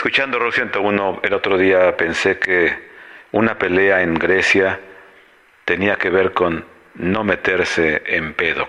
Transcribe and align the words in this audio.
Escuchando 0.00 0.38
Rock 0.38 0.54
101 0.54 1.20
el 1.24 1.34
otro 1.34 1.58
día 1.58 1.94
pensé 1.94 2.38
que 2.38 2.74
una 3.32 3.58
pelea 3.58 4.00
en 4.00 4.14
Grecia 4.14 4.80
tenía 5.66 5.96
que 5.96 6.08
ver 6.08 6.32
con 6.32 6.64
no 6.94 7.22
meterse 7.22 8.02
en 8.06 8.32
pedo. 8.32 8.66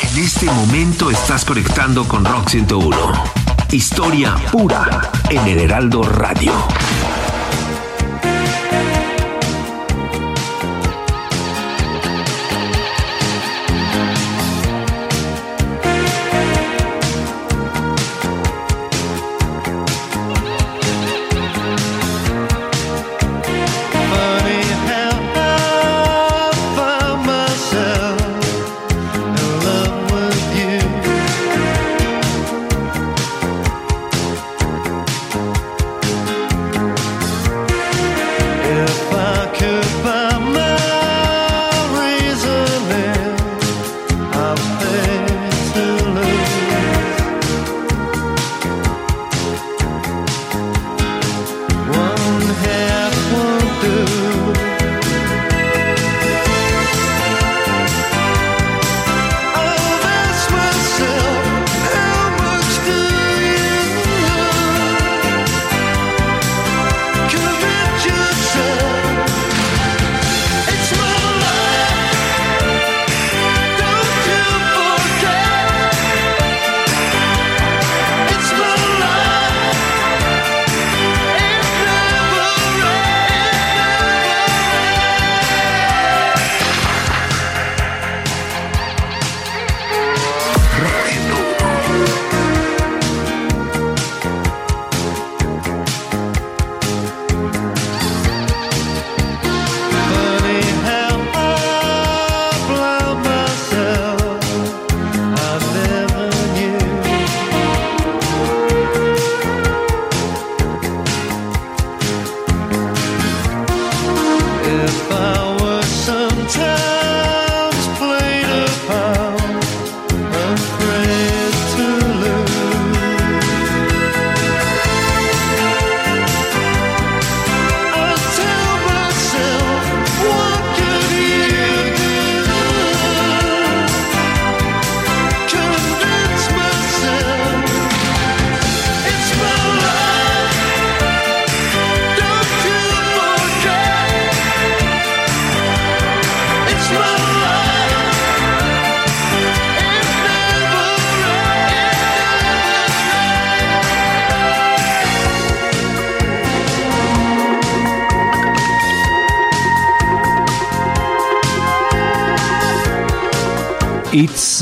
En 0.00 0.24
este 0.24 0.46
momento 0.46 1.10
estás 1.10 1.44
conectando 1.44 2.08
con 2.08 2.24
Rock 2.24 2.48
101. 2.48 3.24
Historia 3.72 4.36
pura 4.50 5.10
en 5.28 5.46
el 5.46 5.58
Heraldo 5.58 6.02
Radio. 6.02 6.54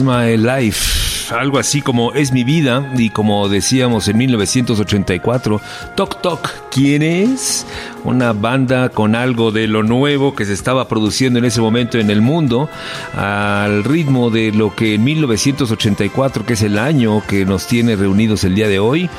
My 0.03 0.37
Life, 0.37 1.35
algo 1.35 1.59
así 1.59 1.83
como 1.83 2.13
Es 2.13 2.33
mi 2.33 2.45
vida 2.45 2.93
y 2.97 3.11
como 3.11 3.49
decíamos 3.49 4.09
en 4.09 4.19
1984, 4.19 5.61
Toc 5.97 6.21
Toc, 6.21 6.51
¿quién 6.71 7.03
es? 7.03 7.67
Una 8.05 8.33
banda 8.33 8.89
con 8.91 9.15
algo 9.15 9.51
de 9.51 9.67
lo 9.67 9.83
nuevo 9.83 10.35
que 10.35 10.45
se 10.45 10.53
estaba 10.53 10.89
produciendo 10.89 11.39
en 11.39 11.45
ese 11.45 11.61
momento 11.61 11.99
en 11.99 12.11
el 12.11 12.23
mundo, 12.23 12.69
al 13.17 13.85
ritmo 13.85 14.31
de 14.31 14.53
lo 14.53 14.75
que 14.75 14.95
en 14.95 15.05
1984, 15.05 16.47
que 16.47 16.53
es 16.53 16.63
el 16.63 16.79
año 16.79 17.23
que 17.27 17.45
nos 17.45 17.67
tiene 17.67 17.97
reunidos 17.97 18.45
el 18.45 18.55
día 18.55 18.69
de 18.69 18.79
hoy, 18.79 19.11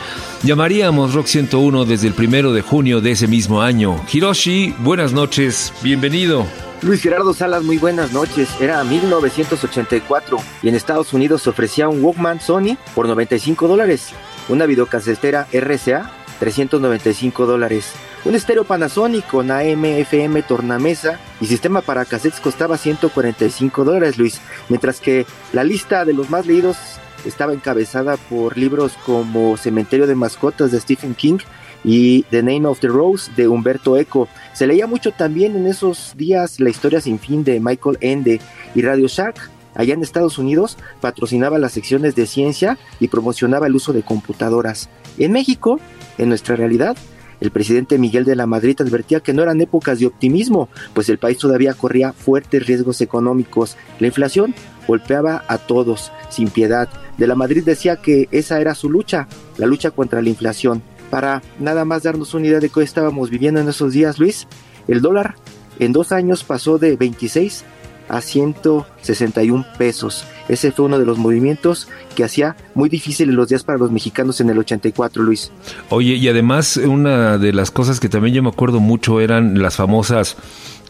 llamaríamos 0.43 1.13
Rock 1.13 1.27
101 1.27 1.85
desde 1.85 2.07
el 2.07 2.13
primero 2.13 2.53
de 2.53 2.61
junio 2.61 3.01
de 3.01 3.11
ese 3.11 3.27
mismo 3.27 3.61
año. 3.61 4.01
Hiroshi, 4.11 4.73
buenas 4.79 5.13
noches, 5.13 5.73
bienvenido. 5.81 6.68
Luis 6.81 7.01
Gerardo 7.01 7.33
Salas, 7.33 7.63
muy 7.63 7.77
buenas 7.77 8.13
noches. 8.13 8.49
Era 8.61 8.81
1984 8.85 10.37
y 10.63 10.69
en 10.69 10.75
Estados 10.75 11.11
Unidos 11.11 11.41
se 11.41 11.49
ofrecía 11.49 11.89
un 11.89 12.01
Walkman 12.01 12.39
Sony 12.39 12.77
por 12.95 13.05
95 13.05 13.67
dólares, 13.67 14.11
una 14.47 14.65
videocasetera 14.65 15.47
RCA 15.51 16.09
395 16.39 17.45
dólares, 17.45 17.91
un 18.23 18.33
estéreo 18.33 18.63
Panasonic 18.63 19.27
con 19.27 19.51
AM, 19.51 19.83
FM, 19.83 20.41
tornamesa 20.43 21.19
y 21.41 21.47
sistema 21.47 21.81
para 21.81 22.05
cassettes 22.05 22.39
costaba 22.39 22.77
145 22.77 23.83
dólares, 23.83 24.17
Luis, 24.17 24.39
mientras 24.69 25.01
que 25.01 25.25
la 25.51 25.65
lista 25.65 26.05
de 26.05 26.13
los 26.13 26.29
más 26.29 26.45
leídos 26.45 26.77
estaba 27.25 27.51
encabezada 27.51 28.15
por 28.15 28.57
libros 28.57 28.93
como 29.05 29.57
Cementerio 29.57 30.07
de 30.07 30.15
Mascotas 30.15 30.71
de 30.71 30.79
Stephen 30.79 31.13
King 31.13 31.39
y 31.83 32.23
The 32.23 32.43
Name 32.43 32.65
of 32.65 32.79
the 32.79 32.87
Rose 32.87 33.31
de 33.35 33.47
Humberto 33.47 33.97
Eco. 33.97 34.27
Se 34.53 34.67
leía 34.67 34.87
mucho 34.87 35.11
también 35.11 35.55
en 35.55 35.67
esos 35.67 36.13
días 36.17 36.59
la 36.59 36.69
historia 36.69 37.01
sin 37.01 37.19
fin 37.19 37.43
de 37.43 37.59
Michael 37.59 37.97
Ende 38.01 38.39
y 38.75 38.81
Radio 38.81 39.07
Shack. 39.07 39.49
Allá 39.75 39.93
en 39.93 40.01
Estados 40.01 40.37
Unidos 40.37 40.77
patrocinaba 40.99 41.59
las 41.59 41.71
secciones 41.71 42.15
de 42.15 42.25
ciencia 42.25 42.77
y 42.99 43.07
promocionaba 43.07 43.67
el 43.67 43.75
uso 43.75 43.93
de 43.93 44.03
computadoras. 44.03 44.89
En 45.17 45.31
México, 45.31 45.79
en 46.17 46.29
nuestra 46.29 46.55
realidad, 46.55 46.97
el 47.39 47.51
presidente 47.51 47.97
Miguel 47.97 48.25
de 48.25 48.35
la 48.35 48.45
Madrid 48.45 48.75
advertía 48.81 49.21
que 49.21 49.33
no 49.33 49.41
eran 49.43 49.61
épocas 49.61 49.99
de 49.99 50.07
optimismo, 50.07 50.67
pues 50.93 51.07
el 51.07 51.17
país 51.17 51.37
todavía 51.37 51.73
corría 51.73 52.11
fuertes 52.11 52.65
riesgos 52.67 52.99
económicos. 52.99 53.77
La 53.99 54.07
inflación 54.07 54.53
golpeaba 54.87 55.45
a 55.47 55.57
todos, 55.57 56.11
sin 56.29 56.49
piedad. 56.49 56.89
De 57.17 57.27
la 57.27 57.35
Madrid 57.35 57.63
decía 57.63 57.97
que 57.97 58.27
esa 58.31 58.59
era 58.59 58.75
su 58.75 58.89
lucha, 58.89 59.27
la 59.57 59.67
lucha 59.67 59.91
contra 59.91 60.21
la 60.21 60.29
inflación. 60.29 60.81
Para 61.09 61.41
nada 61.59 61.85
más 61.85 62.03
darnos 62.03 62.33
una 62.33 62.47
idea 62.47 62.59
de 62.59 62.69
qué 62.69 62.81
estábamos 62.81 63.29
viviendo 63.29 63.59
en 63.59 63.69
esos 63.69 63.93
días, 63.93 64.19
Luis, 64.19 64.47
el 64.87 65.01
dólar 65.01 65.35
en 65.79 65.93
dos 65.93 66.11
años 66.11 66.43
pasó 66.43 66.77
de 66.77 66.95
26 66.95 67.65
a 68.09 68.21
161 68.21 69.65
pesos. 69.77 70.25
Ese 70.49 70.71
fue 70.71 70.85
uno 70.85 70.99
de 70.99 71.05
los 71.05 71.17
movimientos 71.19 71.87
que 72.15 72.23
hacía 72.23 72.55
muy 72.73 72.89
difíciles 72.89 73.33
los 73.33 73.47
días 73.47 73.63
para 73.63 73.77
los 73.77 73.91
mexicanos 73.91 74.41
en 74.41 74.49
el 74.49 74.57
84, 74.57 75.21
Luis. 75.23 75.51
Oye, 75.89 76.15
y 76.15 76.27
además 76.27 76.77
una 76.77 77.37
de 77.37 77.53
las 77.53 77.71
cosas 77.71 77.99
que 77.99 78.09
también 78.09 78.35
yo 78.35 78.43
me 78.43 78.49
acuerdo 78.49 78.79
mucho 78.79 79.21
eran 79.21 79.61
las 79.61 79.75
famosas 79.75 80.37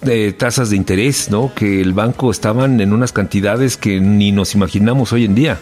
eh, 0.03 0.33
tasas 0.35 0.69
de 0.69 0.77
interés, 0.77 1.29
¿no? 1.29 1.53
Que 1.53 1.81
el 1.81 1.91
banco 1.93 2.31
estaban 2.31 2.79
en 2.79 2.93
unas 2.93 3.11
cantidades 3.11 3.75
que 3.75 3.99
ni 3.99 4.31
nos 4.31 4.55
imaginamos 4.55 5.11
hoy 5.11 5.25
en 5.25 5.35
día. 5.35 5.59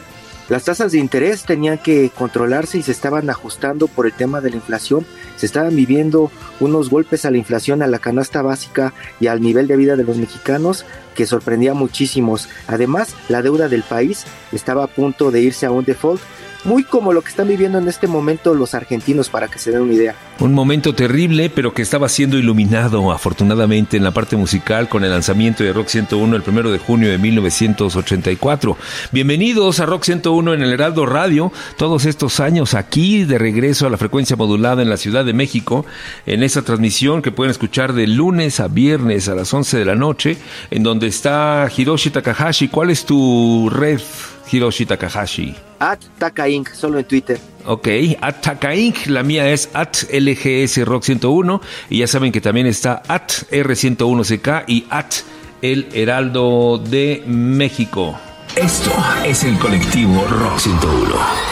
Las 0.49 0.63
tasas 0.63 0.93
de 0.93 0.99
interés 0.99 1.43
tenían 1.43 1.77
que 1.77 2.09
controlarse 2.09 2.77
y 2.77 2.83
se 2.83 2.93
estaban 2.93 3.29
ajustando 3.29 3.87
por 3.87 4.05
el 4.05 4.13
tema 4.13 4.39
de 4.39 4.49
la 4.49 4.55
inflación. 4.55 5.05
Se 5.35 5.45
estaban 5.45 5.75
viviendo 5.75 6.31
unos 6.61 6.89
golpes 6.89 7.25
a 7.25 7.31
la 7.31 7.37
inflación, 7.37 7.81
a 7.81 7.87
la 7.87 7.99
canasta 7.99 8.41
básica 8.41 8.93
y 9.19 9.27
al 9.27 9.41
nivel 9.41 9.67
de 9.67 9.75
vida 9.75 9.97
de 9.97 10.05
los 10.05 10.15
mexicanos 10.15 10.85
que 11.15 11.25
sorprendía 11.25 11.73
muchísimos. 11.73 12.47
Además, 12.67 13.13
la 13.27 13.41
deuda 13.41 13.67
del 13.67 13.83
país 13.83 14.25
estaba 14.53 14.85
a 14.85 14.87
punto 14.87 15.31
de 15.31 15.41
irse 15.41 15.65
a 15.65 15.71
un 15.71 15.83
default, 15.83 16.21
muy 16.63 16.83
como 16.83 17.13
lo 17.13 17.21
que 17.21 17.29
están 17.29 17.47
viviendo 17.47 17.77
en 17.77 17.87
este 17.87 18.07
momento 18.07 18.53
los 18.53 18.73
argentinos, 18.73 19.29
para 19.29 19.47
que 19.47 19.59
se 19.59 19.71
den 19.71 19.81
una 19.81 19.93
idea. 19.93 20.15
Un 20.39 20.53
momento 20.53 20.93
terrible, 20.93 21.49
pero 21.49 21.73
que 21.73 21.81
estaba 21.81 22.09
siendo 22.09 22.37
iluminado 22.37 23.11
afortunadamente 23.11 23.97
en 23.97 24.03
la 24.03 24.11
parte 24.11 24.35
musical 24.35 24.89
con 24.89 25.03
el 25.03 25.09
lanzamiento 25.09 25.63
de 25.63 25.73
Rock 25.73 25.87
101 25.87 26.35
el 26.35 26.43
primero 26.43 26.71
de 26.71 26.77
junio 26.77 27.09
de 27.09 27.17
1984. 27.17 28.77
Bienvenidos 29.11 29.79
a 29.79 29.85
Rock 29.85 30.03
101 30.03 30.53
en 30.53 30.61
el 30.61 30.73
Heraldo 30.73 31.05
Radio, 31.05 31.51
todos 31.77 32.05
estos 32.05 32.39
años 32.39 32.73
aquí 32.73 33.23
de 33.23 33.37
regreso 33.37 33.87
a 33.87 33.89
la 33.89 33.97
frecuencia 33.97 34.35
modulada 34.35 34.81
en 34.81 34.89
la 34.89 34.97
Ciudad 34.97 35.25
de 35.25 35.33
México, 35.33 35.85
en 36.25 36.43
esta 36.43 36.61
transmisión 36.61 37.21
que 37.21 37.31
pueden 37.31 37.51
escuchar 37.51 37.93
de 37.93 38.07
lunes 38.07 38.59
a 38.59 38.67
viernes 38.67 39.27
a 39.27 39.35
las 39.35 39.53
11 39.53 39.77
de 39.77 39.85
la 39.85 39.95
noche, 39.95 40.37
en 40.69 40.83
donde 40.83 41.07
está 41.07 41.67
Hiroshi 41.75 42.09
Takahashi. 42.09 42.67
¿Cuál 42.67 42.91
es 42.91 43.05
tu 43.05 43.69
red, 43.71 44.01
Hiroshi 44.51 44.85
Takahashi? 44.85 45.55
At 45.79 45.99
Taka 46.17 46.47
Inc., 46.47 46.69
solo 46.69 46.99
en 46.99 47.05
Twitter. 47.05 47.39
Ok, 47.65 47.87
at 48.21 48.41
Taka 48.41 48.73
Inc. 48.75 49.07
La 49.07 49.23
mía 49.23 49.49
es 49.51 49.69
at 49.73 49.97
LGS 50.11 50.85
Rock 50.85 51.03
101. 51.03 51.61
Y 51.89 51.99
ya 51.99 52.07
saben 52.07 52.31
que 52.31 52.41
también 52.41 52.67
está 52.67 53.03
at 53.07 53.31
R101CK 53.51 54.63
y 54.67 54.85
at 54.89 55.13
El 55.61 55.87
Heraldo 55.93 56.77
de 56.77 57.23
México. 57.27 58.17
Esto 58.55 58.91
es 59.25 59.43
el 59.43 59.57
colectivo 59.59 60.25
Rock 60.27 60.59
101. 60.59 61.47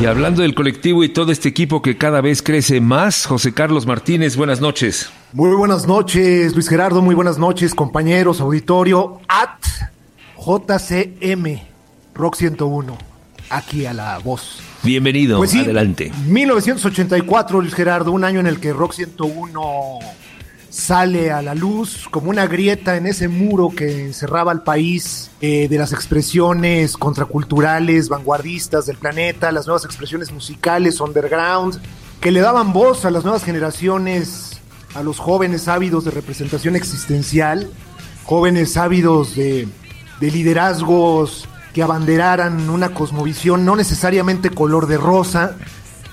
Y 0.00 0.06
hablando 0.06 0.42
del 0.42 0.54
colectivo 0.54 1.02
y 1.02 1.08
todo 1.08 1.32
este 1.32 1.48
equipo 1.48 1.82
que 1.82 1.96
cada 1.96 2.20
vez 2.20 2.42
crece 2.42 2.80
más, 2.80 3.26
José 3.26 3.52
Carlos 3.52 3.86
Martínez, 3.86 4.36
buenas 4.36 4.60
noches. 4.60 5.10
Muy 5.32 5.54
buenas 5.56 5.86
noches, 5.86 6.54
Luis 6.54 6.68
Gerardo. 6.68 7.02
Muy 7.02 7.14
buenas 7.14 7.38
noches, 7.38 7.74
compañeros, 7.74 8.40
auditorio. 8.40 9.20
At 9.28 9.89
JCM 10.40 11.60
Rock 12.14 12.36
101. 12.36 12.96
Aquí 13.50 13.84
a 13.84 13.92
la 13.92 14.18
voz. 14.18 14.60
Bienvenido, 14.82 15.38
Pues 15.38 15.50
sí, 15.50 15.60
adelante. 15.60 16.12
1984, 16.26 17.60
Luis 17.60 17.74
Gerardo, 17.74 18.12
un 18.12 18.24
año 18.24 18.40
en 18.40 18.46
el 18.46 18.58
que 18.58 18.72
Rock 18.72 18.94
101 18.94 19.98
sale 20.70 21.32
a 21.32 21.42
la 21.42 21.54
luz 21.54 22.06
como 22.10 22.30
una 22.30 22.46
grieta 22.46 22.96
en 22.96 23.06
ese 23.06 23.28
muro 23.28 23.70
que 23.70 24.06
encerraba 24.06 24.52
al 24.52 24.62
país 24.62 25.30
eh, 25.40 25.66
de 25.68 25.78
las 25.78 25.92
expresiones 25.92 26.96
contraculturales, 26.96 28.08
vanguardistas 28.08 28.86
del 28.86 28.96
planeta, 28.96 29.52
las 29.52 29.66
nuevas 29.66 29.84
expresiones 29.84 30.32
musicales, 30.32 31.00
underground, 31.00 31.80
que 32.20 32.30
le 32.30 32.40
daban 32.40 32.72
voz 32.72 33.04
a 33.04 33.10
las 33.10 33.24
nuevas 33.24 33.44
generaciones, 33.44 34.60
a 34.94 35.02
los 35.02 35.18
jóvenes 35.18 35.68
ávidos 35.68 36.04
de 36.04 36.12
representación 36.12 36.76
existencial, 36.76 37.68
jóvenes 38.24 38.76
ávidos 38.76 39.34
de, 39.34 39.66
de 40.20 40.30
liderazgos 40.30 41.48
que 41.72 41.82
abanderaran 41.82 42.68
una 42.68 42.92
cosmovisión 42.94 43.64
no 43.64 43.76
necesariamente 43.76 44.50
color 44.50 44.86
de 44.86 44.98
rosa, 44.98 45.56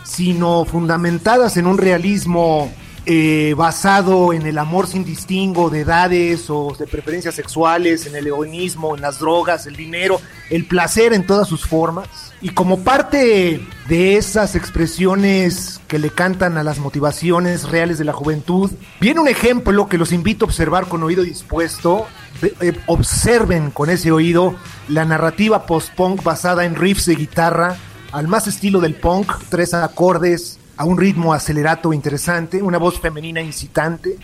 sino 0.04 0.66
fundamentadas 0.66 1.58
en 1.58 1.68
un 1.68 1.78
realismo 1.78 2.72
eh, 3.10 3.54
basado 3.56 4.34
en 4.34 4.46
el 4.46 4.58
amor 4.58 4.86
sin 4.86 5.06
distingo 5.06 5.70
de 5.70 5.80
edades 5.80 6.50
o 6.50 6.76
de 6.78 6.88
preferencias 6.88 7.36
sexuales, 7.36 8.06
en 8.06 8.18
el 8.18 8.28
egoísmo, 8.28 8.96
en 8.96 9.02
las 9.02 9.20
drogas, 9.20 9.66
el 9.66 9.78
dinero, 9.78 10.20
el 10.50 10.66
placer 10.66 11.14
en 11.14 11.26
todas 11.26 11.48
sus 11.48 11.66
formas. 11.66 12.34
Y 12.42 12.50
como 12.50 12.80
parte 12.80 13.66
de 13.88 14.18
esas 14.18 14.56
expresiones 14.56 15.80
que 15.88 16.00
le 16.00 16.10
cantan 16.10 16.58
a 16.58 16.64
las 16.64 16.80
motivaciones 16.80 17.70
reales 17.70 17.98
de 17.98 18.04
la 18.04 18.12
juventud, 18.12 18.72
viene 19.00 19.22
un 19.22 19.30
ejemplo 19.30 19.88
que 19.88 19.98
los 19.98 20.12
invito 20.12 20.44
a 20.44 20.50
observar 20.50 20.90
con 20.90 21.02
oído 21.02 21.24
dispuesto. 21.24 22.08
Eh, 22.42 22.78
observen 22.88 23.72
con 23.72 23.90
ese 23.90 24.12
oído 24.12 24.54
la 24.90 25.06
narrativa 25.06 25.66
post-punk 25.66 26.24
basada 26.24 26.66
en 26.66 26.76
riffs 26.76 27.06
de 27.06 27.16
guitarra, 27.16 27.78
al 28.12 28.28
más 28.28 28.48
estilo 28.48 28.82
del 28.82 28.96
punk, 28.96 29.32
tres 29.48 29.74
acordes, 29.74 30.60
a 30.78 30.86
un 30.86 30.98
ritmo 30.98 31.34
acelerato 31.34 31.92
interesante, 31.92 32.62
una 32.62 32.78
voz 32.78 33.00
femenina 33.00 33.42
incitante 33.42 34.18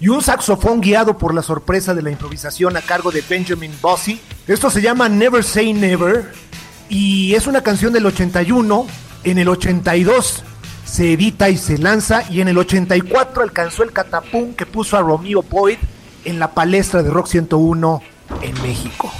y 0.00 0.08
un 0.08 0.22
saxofón 0.22 0.80
guiado 0.80 1.16
por 1.16 1.34
la 1.34 1.42
sorpresa 1.42 1.94
de 1.94 2.02
la 2.02 2.10
improvisación 2.10 2.76
a 2.76 2.82
cargo 2.82 3.10
de 3.10 3.24
Benjamin 3.28 3.72
Bossy. 3.80 4.20
Esto 4.46 4.70
se 4.70 4.82
llama 4.82 5.08
Never 5.08 5.42
Say 5.42 5.72
Never 5.72 6.30
y 6.88 7.34
es 7.34 7.46
una 7.46 7.62
canción 7.62 7.92
del 7.92 8.06
81. 8.06 8.86
En 9.24 9.38
el 9.38 9.48
82 9.48 10.44
se 10.84 11.14
edita 11.14 11.48
y 11.48 11.56
se 11.56 11.78
lanza 11.78 12.30
y 12.30 12.42
en 12.42 12.48
el 12.48 12.58
84 12.58 13.42
alcanzó 13.42 13.82
el 13.82 13.92
catapum 13.92 14.52
que 14.52 14.66
puso 14.66 14.98
a 14.98 15.00
Romeo 15.00 15.42
Boyd 15.42 15.78
en 16.24 16.38
la 16.38 16.52
palestra 16.52 17.02
de 17.02 17.10
Rock 17.10 17.28
101 17.28 18.02
en 18.42 18.62
México. 18.62 19.10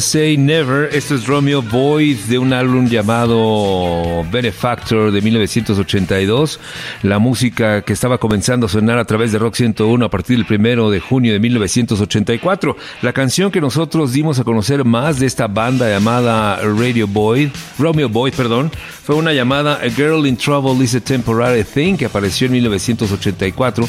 Say 0.00 0.38
Never. 0.38 0.88
Esto 0.94 1.14
es 1.14 1.26
Romeo 1.26 1.60
Boyd 1.60 2.16
de 2.28 2.38
un 2.38 2.52
álbum 2.52 2.88
llamado 2.88 4.24
Benefactor 4.30 5.12
de 5.12 5.20
1982. 5.20 6.58
La 7.02 7.18
música 7.18 7.82
que 7.82 7.92
estaba 7.92 8.18
comenzando 8.18 8.66
a 8.66 8.68
sonar 8.68 8.98
a 8.98 9.04
través 9.04 9.30
de 9.32 9.38
Rock 9.38 9.56
101 9.56 10.04
a 10.04 10.08
partir 10.08 10.36
del 10.38 10.46
primero 10.46 10.90
de 10.90 11.00
junio 11.00 11.32
de 11.32 11.40
1984. 11.40 12.76
La 13.02 13.12
canción 13.12 13.50
que 13.50 13.60
nosotros 13.60 14.12
dimos 14.12 14.38
a 14.38 14.44
conocer 14.44 14.84
más 14.84 15.20
de 15.20 15.26
esta 15.26 15.46
banda 15.46 15.88
llamada 15.88 16.60
Radio 16.62 17.06
Boyd, 17.06 17.50
Romeo 17.78 18.08
Boyd, 18.08 18.32
perdón, 18.34 18.70
fue 19.04 19.16
una 19.16 19.32
llamada 19.32 19.80
A 19.82 19.90
Girl 19.90 20.26
in 20.26 20.36
Trouble 20.36 20.82
is 20.82 20.94
a 20.94 21.00
Temporary 21.00 21.64
Thing 21.64 21.96
que 21.96 22.06
apareció 22.06 22.46
en 22.46 22.54
1984 22.54 23.86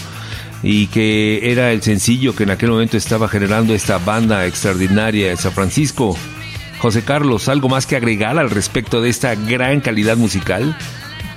y 0.63 0.87
que 0.87 1.51
era 1.51 1.71
el 1.71 1.81
sencillo 1.81 2.35
que 2.35 2.43
en 2.43 2.51
aquel 2.51 2.69
momento 2.69 2.97
estaba 2.97 3.27
generando 3.27 3.73
esta 3.73 3.97
banda 3.97 4.45
extraordinaria 4.45 5.29
de 5.29 5.37
San 5.37 5.51
Francisco. 5.51 6.15
José 6.79 7.03
Carlos, 7.03 7.47
¿algo 7.47 7.69
más 7.69 7.85
que 7.85 7.95
agregar 7.95 8.37
al 8.39 8.49
respecto 8.49 9.01
de 9.01 9.09
esta 9.09 9.35
gran 9.35 9.81
calidad 9.81 10.17
musical? 10.17 10.75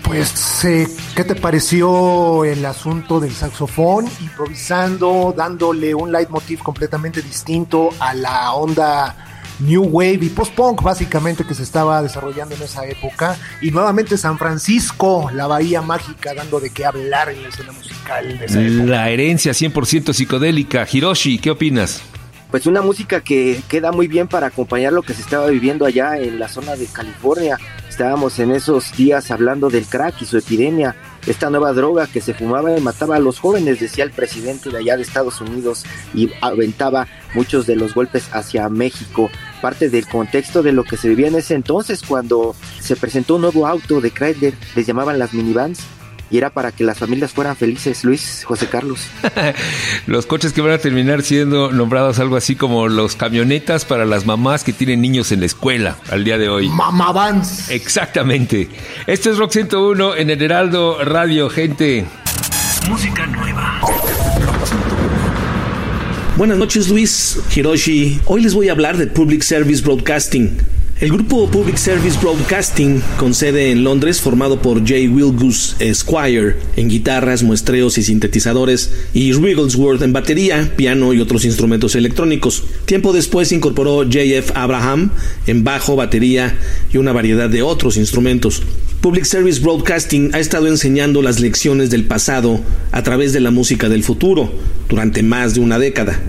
Pues, 0.02 0.64
eh, 0.64 0.87
¿qué 1.16 1.25
te 1.25 1.35
pareció 1.35 2.45
el 2.45 2.64
asunto 2.66 3.21
del 3.21 3.33
saxofón? 3.33 4.07
Improvisando, 4.21 5.35
dándole 5.37 5.95
un 5.95 6.12
leitmotiv 6.12 6.61
completamente 6.62 7.23
distinto 7.23 7.88
a 7.99 8.12
la 8.14 8.52
onda 8.52 9.34
New 9.61 9.85
Wave 9.85 10.19
y 10.23 10.29
post-punk, 10.29 10.83
básicamente, 10.83 11.45
que 11.45 11.55
se 11.55 11.63
estaba 11.63 12.03
desarrollando 12.03 12.55
en 12.55 12.63
esa 12.63 12.87
época. 12.87 13.37
Y 13.61 13.71
nuevamente 13.71 14.17
San 14.19 14.39
Francisco, 14.39 15.31
la 15.33 15.47
bahía 15.47 15.83
mágica, 15.83 16.35
dando 16.35 16.61
de 16.61 16.71
qué 16.71 16.85
hablar 16.85 17.29
en 17.31 17.43
la 17.43 17.49
escena 17.49 17.73
musical 17.73 18.39
de 18.39 18.45
esa 18.45 18.61
época. 18.61 18.85
La 18.85 19.11
herencia 19.11 19.53
100% 19.53 20.13
psicodélica. 20.13 20.87
Hiroshi, 20.91 21.39
¿qué 21.39 21.51
opinas? 21.51 22.03
Pues 22.51 22.67
una 22.67 22.83
música 22.83 23.21
que 23.21 23.61
queda 23.69 23.91
muy 23.91 24.07
bien 24.07 24.29
para 24.29 24.47
acompañar 24.47 24.93
lo 24.93 25.03
que 25.03 25.13
se 25.13 25.23
estaba 25.23 25.49
viviendo 25.49 25.87
allá 25.87 26.19
en 26.19 26.39
la 26.39 26.49
zona 26.49 26.77
de 26.77 26.87
California. 26.87 27.59
Estábamos 27.89 28.39
en 28.39 28.53
esos 28.53 28.97
días 28.97 29.33
hablando 29.33 29.71
del 29.71 29.87
crack 29.87 30.23
y 30.23 30.25
su 30.25 30.39
epidemia, 30.39 30.95
esta 31.26 31.50
nueva 31.50 31.73
droga 31.73 32.07
que 32.07 32.21
se 32.21 32.35
fumaba 32.35 32.76
y 32.76 32.81
mataba 32.81 33.16
a 33.16 33.21
los 33.21 33.38
jóvenes, 33.38 33.81
decía 33.81 34.04
el 34.04 34.11
presidente 34.11 34.71
de 34.71 34.78
allá 34.78 34.97
de 34.97 35.02
Estados 35.02 35.40
Unidos, 35.40 35.85
y 36.14 36.31
aventaba 36.40 37.09
muchos 37.35 37.66
de 37.66 37.76
los 37.76 37.95
golpes 37.95 38.28
hacia 38.33 38.69
México. 38.69 39.31
Parte 39.61 39.88
del 39.88 40.07
contexto 40.07 40.62
de 40.62 40.73
lo 40.73 40.85
que 40.85 40.97
se 40.97 41.09
vivía 41.09 41.28
en 41.28 41.37
ese 41.37 41.54
entonces 41.54 42.02
cuando 42.07 42.54
se 42.81 42.97
presentó 42.97 43.37
un 43.37 43.43
nuevo 43.43 43.66
auto 43.66 44.00
de 44.00 44.11
Chrysler, 44.11 44.54
les 44.75 44.87
llamaban 44.87 45.19
las 45.19 45.33
minivans, 45.33 45.81
y 46.35 46.38
era 46.38 46.50
para 46.50 46.73
que 46.73 46.83
las 46.83 46.99
familias 46.99 47.31
fueran 47.31 47.55
felices, 47.55 48.03
Luis, 48.03 48.43
José 48.45 48.67
Carlos. 48.67 49.07
Los 50.09 50.26
coches 50.26 50.53
que 50.53 50.61
van 50.61 50.73
a 50.73 50.79
terminar 50.79 51.23
siendo 51.23 51.71
nombrados 51.71 52.19
algo 52.19 52.35
así 52.35 52.57
como 52.57 52.88
los 52.88 53.14
camionetas 53.14 53.85
para 53.85 54.05
las 54.05 54.26
mamás 54.26 54.64
que 54.64 54.73
tienen 54.73 55.00
niños 55.00 55.31
en 55.31 55.38
la 55.38 55.47
escuela 55.47 55.97
al 56.11 56.25
día 56.25 56.37
de 56.37 56.49
hoy. 56.49 56.69
Mama 56.69 57.12
Vans. 57.12 57.71
Exactamente. 57.71 58.69
Este 59.07 59.31
es 59.31 59.38
Rock 59.38 59.53
101 59.53 60.17
en 60.17 60.31
el 60.31 60.43
Heraldo 60.43 61.05
Radio, 61.05 61.49
gente. 61.49 62.05
Música 62.88 63.26
nueva. 63.26 63.81
Buenas 66.37 66.59
noches 66.59 66.88
Luis, 66.88 67.38
Hiroshi. 67.55 68.21
Hoy 68.25 68.43
les 68.43 68.55
voy 68.55 68.71
a 68.71 68.73
hablar 68.73 68.97
de 68.97 69.07
Public 69.07 69.43
Service 69.43 69.85
Broadcasting. 69.85 70.74
El 71.01 71.11
grupo 71.11 71.51
Public 71.51 71.77
Service 71.77 72.17
Broadcasting, 72.21 73.03
con 73.19 73.35
sede 73.35 73.73
en 73.73 73.83
Londres, 73.83 74.21
formado 74.21 74.63
por 74.63 74.87
Jay 74.87 75.09
Wilgus 75.09 75.75
Esquire 75.81 76.55
en 76.77 76.89
guitarras, 76.89 77.43
muestreos 77.43 77.99
y 77.99 78.05
sintetizadores, 78.05 78.93
y 79.13 79.35
Wigglesworth 79.35 80.03
en 80.03 80.13
batería, 80.13 80.73
piano 80.77 81.13
y 81.13 81.21
otros 81.21 81.45
instrumentos 81.45 81.97
electrónicos. 81.97 82.63
Tiempo 82.85 83.13
después 83.13 83.51
incorporó 83.51 84.05
J.F. 84.05 84.53
Abraham 84.55 85.11
en 85.49 85.65
bajo, 85.65 85.97
batería 85.97 86.57
y 86.93 86.99
una 86.99 87.11
variedad 87.11 87.51
de 87.51 87.63
otros 87.63 87.97
instrumentos. 87.97 88.63
Public 89.01 89.25
Service 89.25 89.61
Broadcasting 89.61 90.33
ha 90.33 90.39
estado 90.39 90.69
enseñando 90.69 91.23
las 91.23 91.41
lecciones 91.41 91.91
del 91.91 92.05
pasado 92.05 92.61
a 92.93 93.03
través 93.03 93.33
de 93.33 93.41
la 93.41 93.51
música 93.51 93.89
del 93.89 94.05
futuro 94.05 94.53
durante 94.89 95.25
más 95.25 95.55
de 95.55 95.61
una 95.61 95.81
década. 95.81 96.21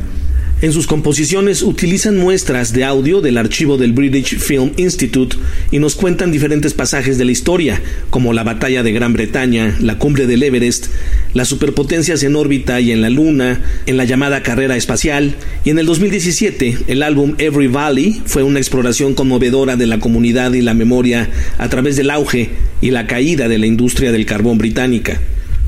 En 0.61 0.71
sus 0.71 0.87
composiciones 0.87 1.61
utilizan 1.63 2.17
muestras 2.17 2.71
de 2.71 2.85
audio 2.85 3.19
del 3.19 3.37
archivo 3.37 3.77
del 3.77 3.91
British 3.91 4.37
Film 4.37 4.71
Institute 4.77 5.35
y 5.69 5.79
nos 5.79 5.95
cuentan 5.95 6.31
diferentes 6.31 6.73
pasajes 6.73 7.17
de 7.17 7.25
la 7.25 7.33
historia, 7.33 7.81
como 8.09 8.31
la 8.31 8.45
batalla 8.45 8.81
de 8.81 8.93
Gran 8.93 9.11
Bretaña, 9.11 9.75
la 9.81 9.97
cumbre 9.97 10.27
del 10.27 10.43
Everest, 10.43 10.87
las 11.33 11.49
superpotencias 11.49 12.23
en 12.23 12.37
órbita 12.37 12.79
y 12.79 12.93
en 12.93 13.01
la 13.01 13.09
Luna, 13.09 13.63
en 13.85 13.97
la 13.97 14.05
llamada 14.05 14.43
carrera 14.43 14.77
espacial, 14.77 15.35
y 15.65 15.71
en 15.71 15.79
el 15.79 15.85
2017 15.87 16.77
el 16.87 17.03
álbum 17.03 17.35
Every 17.37 17.67
Valley 17.67 18.21
fue 18.25 18.43
una 18.43 18.59
exploración 18.59 19.13
conmovedora 19.13 19.75
de 19.75 19.87
la 19.87 19.99
comunidad 19.99 20.53
y 20.53 20.61
la 20.61 20.73
memoria 20.73 21.29
a 21.57 21.67
través 21.67 21.97
del 21.97 22.09
auge 22.09 22.51
y 22.79 22.91
la 22.91 23.07
caída 23.07 23.49
de 23.49 23.57
la 23.57 23.65
industria 23.65 24.13
del 24.13 24.25
carbón 24.25 24.57
británica. 24.57 25.19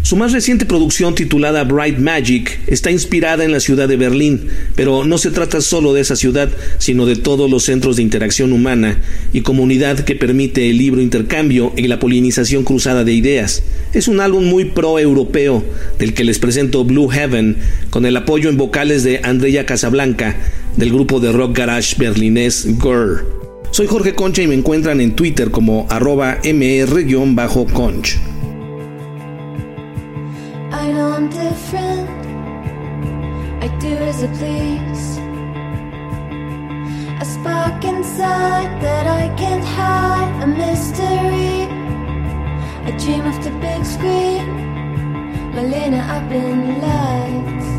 Su 0.07 0.15
más 0.15 0.31
reciente 0.31 0.65
producción 0.65 1.15
titulada 1.15 1.65
Bright 1.65 1.97
Magic 1.97 2.61
está 2.67 2.91
inspirada 2.91 3.43
en 3.43 3.51
la 3.51 3.59
ciudad 3.59 3.89
de 3.89 3.97
Berlín, 3.97 4.47
pero 4.73 5.03
no 5.03 5.17
se 5.17 5.31
trata 5.31 5.59
solo 5.59 5.91
de 5.91 5.99
esa 5.99 6.15
ciudad, 6.15 6.49
sino 6.77 7.05
de 7.05 7.17
todos 7.17 7.51
los 7.51 7.65
centros 7.65 7.97
de 7.97 8.03
interacción 8.03 8.53
humana 8.53 9.01
y 9.33 9.41
comunidad 9.41 9.99
que 10.05 10.15
permite 10.15 10.69
el 10.69 10.77
libro 10.77 11.01
intercambio 11.01 11.73
y 11.75 11.89
la 11.89 11.99
polinización 11.99 12.63
cruzada 12.63 13.03
de 13.03 13.11
ideas. 13.11 13.63
Es 13.91 14.07
un 14.07 14.21
álbum 14.21 14.45
muy 14.45 14.63
pro-europeo, 14.63 15.65
del 15.99 16.13
que 16.13 16.23
les 16.23 16.39
presento 16.39 16.85
Blue 16.85 17.09
Heaven, 17.09 17.57
con 17.89 18.05
el 18.05 18.15
apoyo 18.15 18.49
en 18.49 18.55
vocales 18.55 19.03
de 19.03 19.19
Andrea 19.23 19.65
Casablanca, 19.65 20.37
del 20.77 20.93
grupo 20.93 21.19
de 21.19 21.33
rock 21.33 21.57
garage 21.57 21.97
berlinés 21.97 22.65
Girl. 22.81 23.25
Soy 23.71 23.87
Jorge 23.87 24.15
Concha 24.15 24.41
y 24.41 24.47
me 24.47 24.55
encuentran 24.55 25.01
en 25.01 25.17
Twitter 25.17 25.51
como 25.51 25.85
arroba 25.89 26.39
mr-conch. 26.45 28.15
I'm 31.17 31.29
different. 31.29 32.07
I 33.63 33.67
do 33.79 33.87
as 34.09 34.21
I 34.21 34.27
please. 34.37 35.17
A 37.23 37.25
spark 37.25 37.83
inside 37.83 38.79
that 38.83 39.07
I 39.07 39.27
can't 39.35 39.65
hide, 39.65 40.43
a 40.43 40.45
mystery. 40.45 41.65
I 42.85 42.91
dream 43.03 43.25
of 43.25 43.43
the 43.43 43.49
big 43.49 43.83
screen, 43.83 44.45
Malena 45.55 46.01
up 46.17 46.31
in 46.31 46.81
lights. 46.85 47.69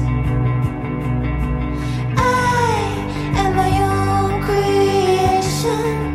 I 2.19 2.75
am 3.41 3.55
my 3.55 3.73
own 3.95 4.43
creation. 4.43 6.08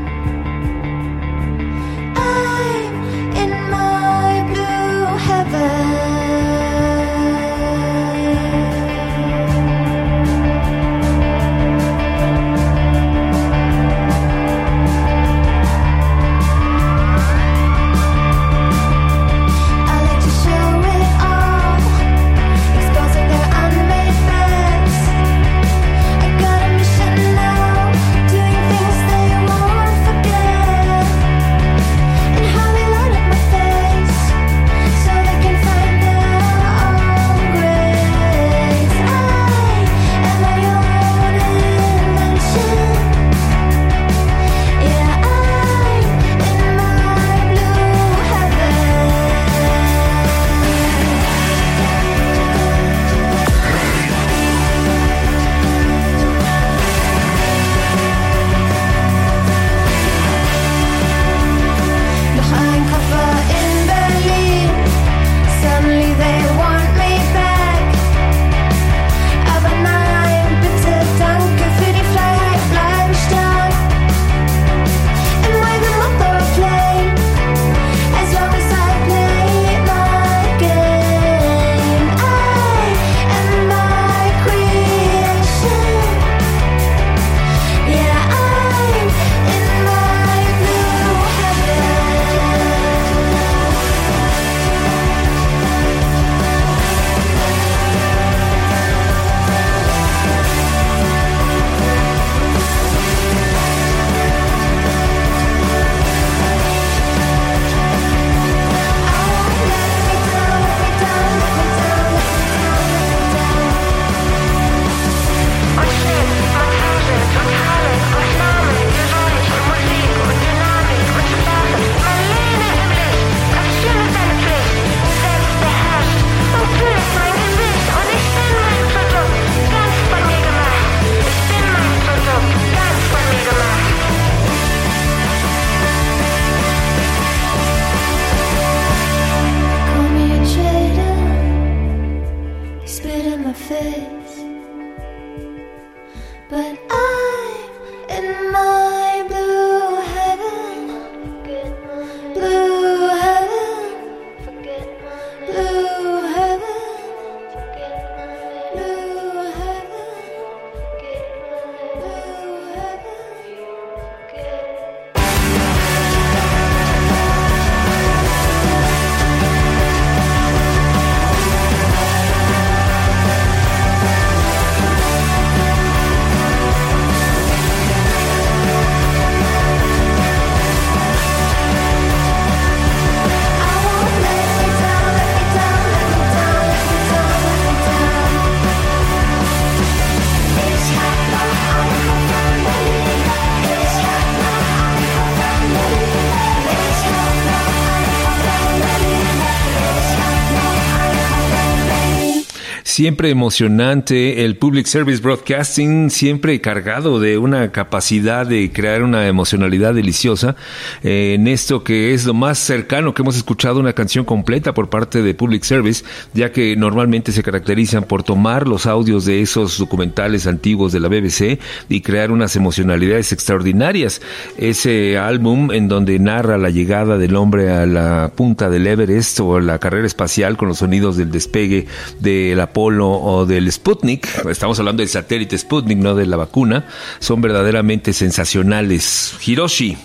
Siempre 202.93 203.32
emocionante, 203.32 204.45
el 204.45 204.56
Public 204.56 204.86
Service 204.86 205.19
Broadcasting 205.19 206.12
siempre 206.12 206.62
cargado 206.62 207.19
de 207.19 207.39
una 207.39 207.71
capacidad 207.71 208.45
de 208.45 208.71
crear 208.71 209.01
una 209.01 209.27
emocionalidad 209.27 209.95
deliciosa 209.95 210.56
eh, 211.01 211.34
en 211.34 211.47
esto 211.47 211.84
que 211.84 212.13
es 212.13 212.25
lo 212.25 212.36
más 212.36 212.60
cercano 212.60 213.15
que 213.15 213.23
hemos 213.23 213.36
escuchado 213.36 213.79
una 213.79 213.93
canción 213.93 214.25
completa 214.25 214.75
por 214.75 214.91
parte 214.91 215.23
de 215.23 215.34
Public 215.34 215.63
Service, 215.63 216.06
ya 216.36 216.51
que 216.51 216.75
normalmente 216.75 217.32
se 217.32 217.41
caracterizan 217.41 218.03
por 218.03 218.21
tomar 218.21 218.67
los 218.67 218.86
audios 218.86 219.25
de 219.25 219.41
esos 219.41 219.79
documentales 219.79 220.45
antiguos 220.45 220.91
de 220.91 220.99
la 220.99 221.08
BBC 221.08 221.60
y 221.89 222.01
crear 222.01 222.29
unas 222.29 222.56
emocionalidades 222.56 223.32
extraordinarias. 223.32 224.21
Ese 224.56 225.17
álbum 225.17 225.71
en 225.71 225.88
donde 225.88 226.19
narra 226.19 226.60
la 226.60 226.69
llegada 226.69 227.17
del 227.17 227.38
hombre 227.38 227.71
a 227.71 227.88
la 227.88 228.32
punta 228.36 228.69
del 228.69 228.86
Everest 228.86 229.39
o 229.39 229.60
la 229.60 229.79
carrera 229.79 230.06
espacial 230.06 230.58
con 230.58 230.67
los 230.67 230.77
sonidos 230.77 231.17
del 231.17 231.32
despegue 231.32 231.88
del 232.19 232.60
O 232.86 233.46
del 233.46 233.72
Sputnik, 233.72 234.28
estamos 234.50 234.78
hablando 234.78 235.02
del 235.02 235.08
satélite 235.08 235.58
Sputnik, 235.58 235.98
no 236.00 236.15
de 236.15 236.26
la 236.26 236.36
vacuna, 236.36 236.86
son 237.19 237.39
verdaderamente 237.39 238.12
sensacionales. 238.12 239.36
Hiroshi. 239.46 239.98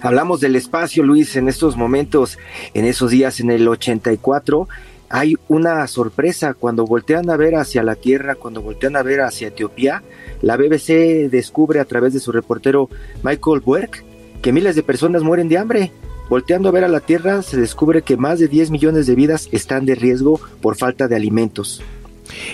Hablamos 0.00 0.40
del 0.40 0.56
espacio, 0.56 1.04
Luis, 1.04 1.36
en 1.36 1.48
estos 1.48 1.76
momentos, 1.76 2.36
en 2.74 2.86
esos 2.86 3.12
días, 3.12 3.38
en 3.38 3.50
el 3.50 3.68
84, 3.68 4.68
hay 5.08 5.36
una 5.46 5.86
sorpresa 5.86 6.54
cuando 6.54 6.86
voltean 6.86 7.30
a 7.30 7.36
ver 7.36 7.54
hacia 7.54 7.84
la 7.84 7.94
Tierra, 7.94 8.34
cuando 8.34 8.62
voltean 8.62 8.96
a 8.96 9.04
ver 9.04 9.20
hacia 9.20 9.48
Etiopía, 9.48 10.02
la 10.42 10.56
BBC 10.56 11.30
descubre 11.30 11.78
a 11.78 11.84
través 11.84 12.14
de 12.14 12.20
su 12.20 12.32
reportero 12.32 12.88
Michael 13.22 13.60
Buerk 13.60 14.04
que 14.42 14.52
miles 14.52 14.74
de 14.74 14.82
personas 14.82 15.22
mueren 15.22 15.48
de 15.48 15.58
hambre. 15.58 15.92
Volteando 16.28 16.68
a 16.68 16.72
ver 16.72 16.84
a 16.84 16.88
la 16.88 17.00
Tierra, 17.00 17.42
se 17.42 17.56
descubre 17.58 18.02
que 18.02 18.16
más 18.16 18.38
de 18.38 18.48
10 18.48 18.70
millones 18.70 19.06
de 19.06 19.14
vidas 19.14 19.48
están 19.50 19.86
de 19.86 19.94
riesgo 19.94 20.40
por 20.60 20.76
falta 20.76 21.08
de 21.08 21.16
alimentos. 21.16 21.82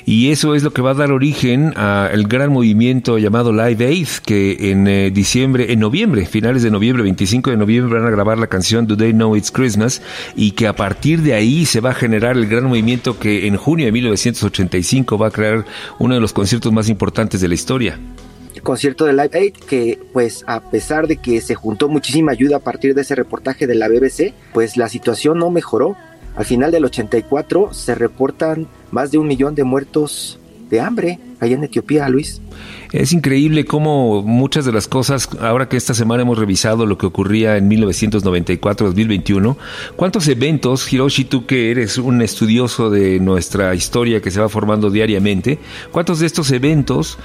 Y 0.05 0.31
eso 0.31 0.55
es 0.55 0.63
lo 0.63 0.73
que 0.73 0.83
va 0.83 0.93
a 0.93 0.95
dar 0.95 1.11
origen 1.11 1.77
al 1.77 2.25
gran 2.25 2.53
movimiento 2.53 3.19
llamado 3.19 3.53
Live 3.53 3.85
Aid, 3.85 4.09
que 4.25 4.71
en 4.71 4.87
eh, 4.87 5.11
diciembre, 5.11 5.73
en 5.73 5.81
noviembre, 5.81 6.27
finales 6.27 6.63
de 6.63 6.71
noviembre, 6.71 7.03
25 7.03 7.51
de 7.51 7.57
noviembre, 7.57 7.99
van 7.99 8.07
a 8.07 8.11
grabar 8.11 8.39
la 8.39 8.47
canción 8.47 8.87
Do 8.87 8.97
They 8.97 9.13
Know 9.13 9.37
It's 9.37 9.51
Christmas, 9.51 10.03
y 10.37 10.53
que 10.53 10.67
a 10.67 10.75
partir 10.75 11.23
de 11.23 11.35
ahí 11.35 11.67
se 11.67 11.81
va 11.81 11.91
a 11.91 11.95
generar 11.95 12.37
el 12.37 12.47
gran 12.47 12.65
movimiento 12.65 13.19
que 13.19 13.47
en 13.47 13.57
junio 13.57 13.87
de 13.87 13.93
1985 13.93 15.19
va 15.19 15.29
a 15.29 15.31
crear 15.31 15.65
uno 15.99 16.15
de 16.15 16.21
los 16.21 16.33
conciertos 16.33 16.73
más 16.73 16.89
importantes 16.89 17.41
de 17.41 17.49
la 17.49 17.55
historia 17.55 17.99
el 18.55 18.63
concierto 18.63 19.05
de 19.05 19.13
Live 19.13 19.31
Aid, 19.33 19.55
que 19.69 19.99
pues 20.13 20.45
a 20.47 20.61
pesar 20.71 21.07
de 21.07 21.17
que 21.17 21.41
se 21.41 21.55
juntó 21.55 21.89
muchísima 21.89 22.33
ayuda 22.33 22.57
a 22.57 22.61
partir 22.61 22.95
de 22.95 23.03
ese 23.03 23.15
reportaje 23.15 23.67
de 23.67 23.75
la 23.75 23.89
BBC, 23.89 24.33
pues 24.53 24.77
la 24.77 24.89
situación 24.89 25.39
no 25.39 25.51
mejoró. 25.51 25.97
Al 26.37 26.45
final 26.45 26.73
del 26.73 26.85
84 26.85 27.73
se 27.73 27.95
reportan 27.95 28.67
más 28.91 29.11
de 29.11 29.19
un 29.19 29.27
millón 29.27 29.55
de 29.55 29.65
muertos 29.65 30.39
de 30.71 30.81
hambre 30.81 31.19
allá 31.41 31.55
en 31.55 31.65
Etiopía, 31.65 32.09
Luis. 32.09 32.41
Es 32.93 33.13
increíble 33.13 33.65
cómo 33.65 34.23
muchas 34.23 34.65
de 34.65 34.73
las 34.73 34.89
cosas, 34.89 35.29
ahora 35.41 35.69
que 35.69 35.77
esta 35.77 35.95
semana 35.95 36.23
hemos 36.23 36.39
revisado 36.39 36.87
lo 36.87 36.97
que 36.97 37.07
ocurría 37.07 37.57
en 37.57 37.69
1994-2021, 37.71 39.57
cuántos 39.97 40.29
eventos, 40.29 40.93
Hiroshi, 40.93 41.25
tú 41.25 41.47
que 41.47 41.71
eres 41.71 41.99
un 41.99 42.23
estudioso 42.23 42.91
de 42.91 43.21
nuestra 43.21 43.75
historia 43.75 44.21
que 44.21 44.31
se 44.31 44.41
va 44.41 44.49
formando 44.49 44.91
diariamente, 44.91 45.59
cuántos 45.93 46.21
de 46.21 46.27
estos 46.27 46.51
eventos 46.51 47.19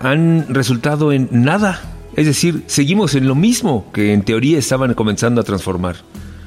han 0.00 0.46
resultado 0.52 1.12
en 1.12 1.28
nada? 1.30 1.92
Es 2.14 2.26
decir, 2.26 2.62
seguimos 2.66 3.14
en 3.14 3.28
lo 3.28 3.34
mismo 3.34 3.90
que 3.92 4.12
en 4.12 4.22
teoría 4.22 4.58
estaban 4.58 4.94
comenzando 4.94 5.40
a 5.40 5.44
transformar. 5.44 5.96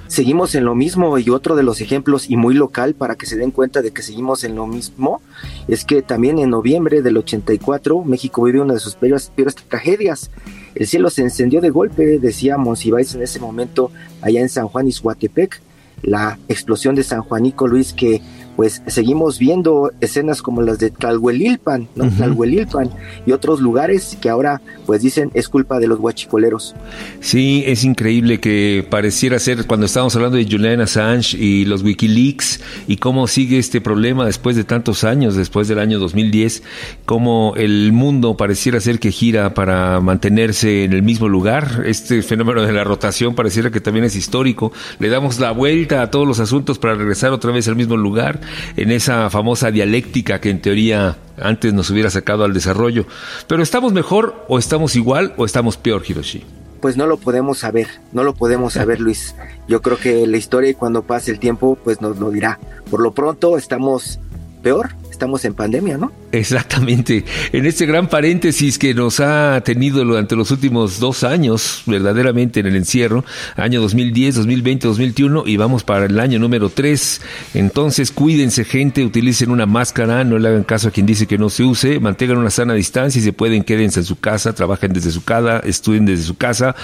Seguimos 0.10 0.56
en 0.56 0.66
lo 0.66 0.74
mismo 0.74 1.20
y 1.20 1.30
otro 1.30 1.56
de 1.56 1.62
los 1.62 1.82
ejemplos 1.82 2.32
y 2.32 2.36
muy 2.36 2.56
local 2.56 2.96
para 2.96 3.16
que 3.16 3.28
se 3.28 3.38
den 3.38 3.52
cuenta 3.52 3.84
de 3.84 3.92
que 3.92 4.02
seguimos 4.02 4.44
en 4.44 4.56
lo 4.56 4.66
mismo 4.66 5.22
es 5.68 5.86
que 5.86 6.02
también 6.02 6.40
en 6.40 6.50
noviembre 6.50 7.04
del 7.04 7.16
84 7.18 8.04
México 8.06 8.42
vive 8.42 8.60
una 8.60 8.74
de 8.74 8.80
sus 8.80 8.96
peores, 8.96 9.32
tragedias. 9.68 10.32
El 10.74 10.88
cielo 10.88 11.12
se 11.12 11.22
encendió 11.22 11.62
de 11.62 11.70
golpe, 11.70 12.18
decía 12.18 12.58
Monsiváis 12.58 13.14
en 13.14 13.22
ese 13.22 13.40
momento 13.40 13.92
allá 14.24 14.42
en 14.42 14.50
San 14.50 14.68
Juan 14.68 14.88
Izhuatepec, 14.88 15.62
la 16.02 16.40
explosión 16.48 16.96
de 16.96 17.04
San 17.04 17.22
Juanico 17.22 17.68
Luis 17.68 17.94
que 17.94 18.20
pues 18.60 18.84
seguimos 18.88 19.40
viendo 19.40 19.90
escenas 20.02 20.42
como 20.42 20.62
las 20.62 20.80
de 20.80 20.92
Tlalhuelilpan, 20.92 21.88
¿no? 21.96 22.08
Ujú. 22.08 22.16
Tlalhuelilpan 22.18 22.90
y 23.26 23.32
otros 23.32 23.62
lugares 23.62 24.18
que 24.20 24.28
ahora 24.28 24.62
pues 24.86 25.02
dicen 25.02 25.32
es 25.34 25.48
culpa 25.48 25.80
de 25.80 25.88
los 25.88 25.98
huachicoleros. 25.98 26.76
Sí, 27.22 27.64
es 27.66 27.86
increíble 27.86 28.42
que 28.42 28.86
pareciera 28.90 29.40
ser 29.40 29.66
cuando 29.66 29.86
estábamos 29.86 30.14
hablando 30.18 30.36
de 30.36 30.44
Julian 30.44 30.82
Assange 30.82 31.38
y 31.38 31.64
los 31.64 31.84
Wikileaks 31.84 32.60
y 32.86 32.98
cómo 32.98 33.28
sigue 33.28 33.60
este 33.60 33.80
problema 33.80 34.26
después 34.26 34.58
de 34.58 34.66
tantos 34.66 35.06
años, 35.06 35.38
después 35.38 35.70
del 35.70 35.80
año 35.80 35.98
2010, 35.98 36.62
cómo 37.06 37.54
el 37.56 37.94
mundo 37.94 38.36
pareciera 38.36 38.82
ser 38.82 39.00
que 39.00 39.14
gira 39.14 39.54
para 39.54 40.02
mantenerse 40.02 40.84
en 40.84 40.92
el 40.92 41.02
mismo 41.02 41.30
lugar. 41.30 41.84
Este 41.86 42.22
fenómeno 42.24 42.64
de 42.64 42.74
la 42.74 42.84
rotación 42.84 43.36
pareciera 43.36 43.72
que 43.72 43.80
también 43.80 44.04
es 44.04 44.18
histórico. 44.18 44.74
Le 45.00 45.08
damos 45.08 45.40
la 45.40 45.52
vuelta 45.52 46.02
a 46.02 46.12
todos 46.12 46.28
los 46.28 46.42
asuntos 46.42 46.78
para 46.78 46.96
regresar 46.96 47.32
otra 47.32 47.54
vez 47.54 47.66
al 47.70 47.78
mismo 47.78 47.96
lugar 47.96 48.49
en 48.76 48.92
esa 48.92 49.30
famosa 49.30 49.72
dialéctica 49.72 50.40
que 50.40 50.50
en 50.50 50.62
teoría 50.62 51.18
antes 51.42 51.74
nos 51.74 51.90
hubiera 51.90 52.10
sacado 52.10 52.44
al 52.44 52.54
desarrollo. 52.54 53.06
Pero 53.48 53.64
¿estamos 53.64 53.94
mejor 53.94 54.46
o 54.48 54.60
estamos 54.60 54.96
igual 54.96 55.34
o 55.38 55.46
estamos 55.46 55.78
peor, 55.78 56.04
Hiroshi? 56.08 56.44
Pues 56.82 56.96
no 56.96 57.08
lo 57.08 57.18
podemos 57.18 57.60
saber, 57.60 57.88
no 58.14 58.24
lo 58.24 58.34
podemos 58.34 58.74
saber 58.74 59.00
Luis. 59.02 59.36
Yo 59.68 59.82
creo 59.82 59.98
que 59.98 60.26
la 60.28 60.38
historia 60.38 60.70
y 60.70 60.74
cuando 60.74 61.04
pase 61.04 61.32
el 61.32 61.40
tiempo 61.40 61.78
pues 61.84 62.02
nos 62.02 62.18
lo 62.18 62.32
dirá. 62.32 62.60
Por 62.90 63.02
lo 63.02 63.12
pronto 63.14 63.58
estamos 63.58 64.20
peor, 64.62 64.90
estamos 65.20 65.44
en 65.44 65.54
pandemia, 65.54 65.98
¿no? 65.98 66.14
Exactamente. 66.32 67.26
En 67.52 67.66
este 67.66 67.86
gran 67.86 68.08
paréntesis 68.08 68.80
que 68.80 68.94
nos 68.94 69.20
ha 69.20 69.62
tenido 69.66 70.06
durante 70.06 70.34
los 70.38 70.50
últimos 70.50 71.02
dos 71.02 71.26
años, 71.26 71.84
verdaderamente 71.86 72.62
en 72.62 72.68
el 72.68 72.78
encierro, 72.78 73.26
año 73.58 73.82
2010, 73.82 74.36
2020, 74.36 74.88
2021, 74.88 75.44
y 75.46 75.58
vamos 75.58 75.84
para 75.84 76.06
el 76.06 76.18
año 76.22 76.40
número 76.40 76.70
3. 76.70 77.22
Entonces, 77.54 78.12
cuídense, 78.12 78.64
gente, 78.64 79.04
utilicen 79.04 79.52
una 79.52 79.66
máscara, 79.66 80.24
no 80.24 80.40
le 80.40 80.48
hagan 80.48 80.64
caso 80.64 80.88
a 80.88 80.92
quien 80.92 81.06
dice 81.06 81.28
que 81.28 81.38
no 81.38 81.50
se 81.50 81.64
use, 81.64 82.00
mantengan 82.00 82.38
una 82.38 82.50
sana 82.50 82.74
distancia 82.74 83.20
y 83.20 83.24
si 83.24 83.34
pueden, 83.34 83.64
quédense 83.64 84.00
en 84.00 84.06
su 84.06 84.18
casa, 84.22 84.54
trabajen 84.54 84.94
desde 84.94 85.12
su 85.12 85.26
casa, 85.26 85.60
estudien 85.66 86.06
desde 86.06 86.24
su 86.24 86.38
casa. 86.38 86.78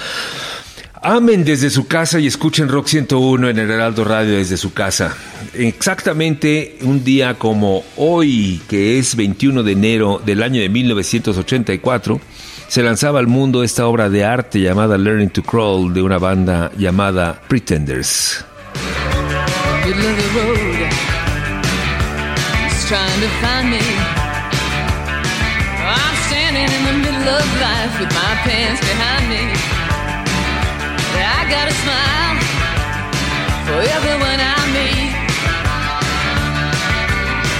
Amen 1.07 1.45
desde 1.45 1.69
su 1.69 1.85
casa 1.85 2.19
y 2.19 2.25
escuchen 2.25 2.67
Rock 2.67 2.87
101 2.87 3.49
en 3.49 3.59
el 3.59 3.69
Heraldo 3.69 4.03
Radio 4.03 4.37
desde 4.37 4.57
su 4.57 4.73
casa. 4.73 5.15
Exactamente 5.53 6.79
un 6.81 7.03
día 7.03 7.35
como 7.35 7.83
hoy, 7.95 8.59
que 8.67 8.97
es 8.97 9.15
21 9.15 9.61
de 9.61 9.71
enero 9.71 10.19
del 10.25 10.41
año 10.41 10.61
de 10.61 10.67
1984, 10.67 12.19
se 12.67 12.81
lanzaba 12.81 13.19
al 13.19 13.27
mundo 13.27 13.63
esta 13.63 13.85
obra 13.85 14.09
de 14.09 14.25
arte 14.25 14.59
llamada 14.59 14.97
Learning 14.97 15.29
to 15.29 15.43
Crawl 15.43 15.93
de 15.93 16.01
una 16.01 16.17
banda 16.17 16.71
llamada 16.75 17.39
Pretenders. 17.47 18.43
Everyone 33.81 34.39
I 34.39 34.55
meet. 34.71 35.11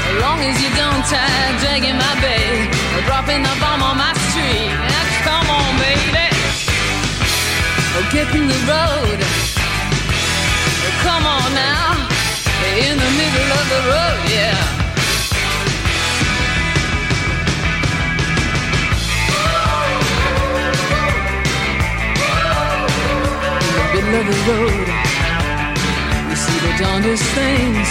As 0.08 0.16
long 0.24 0.40
as 0.48 0.56
you 0.64 0.70
don't 0.80 1.04
dragging 1.60 1.98
my 1.98 2.14
dropping 3.04 3.44
the 3.44 3.56
bomb 3.60 3.84
on 3.84 3.98
my 3.98 4.14
street. 4.32 4.72
Now, 4.92 5.04
come 5.28 5.48
on, 5.50 5.72
baby. 5.78 6.28
Get 8.12 8.34
in 8.34 8.48
the 8.48 8.60
road. 8.72 9.20
Come 11.04 11.26
on 11.26 11.54
now. 11.54 12.08
In 12.80 12.98
the 12.98 13.12
middle 13.20 13.50
of 13.60 13.66
the 13.74 13.82
road, 13.92 14.22
yeah. 14.32 14.76
Middle 23.94 24.16
of 24.20 24.26
the 24.28 24.38
road, 24.52 25.15
darndest 26.78 27.24
things. 27.32 27.88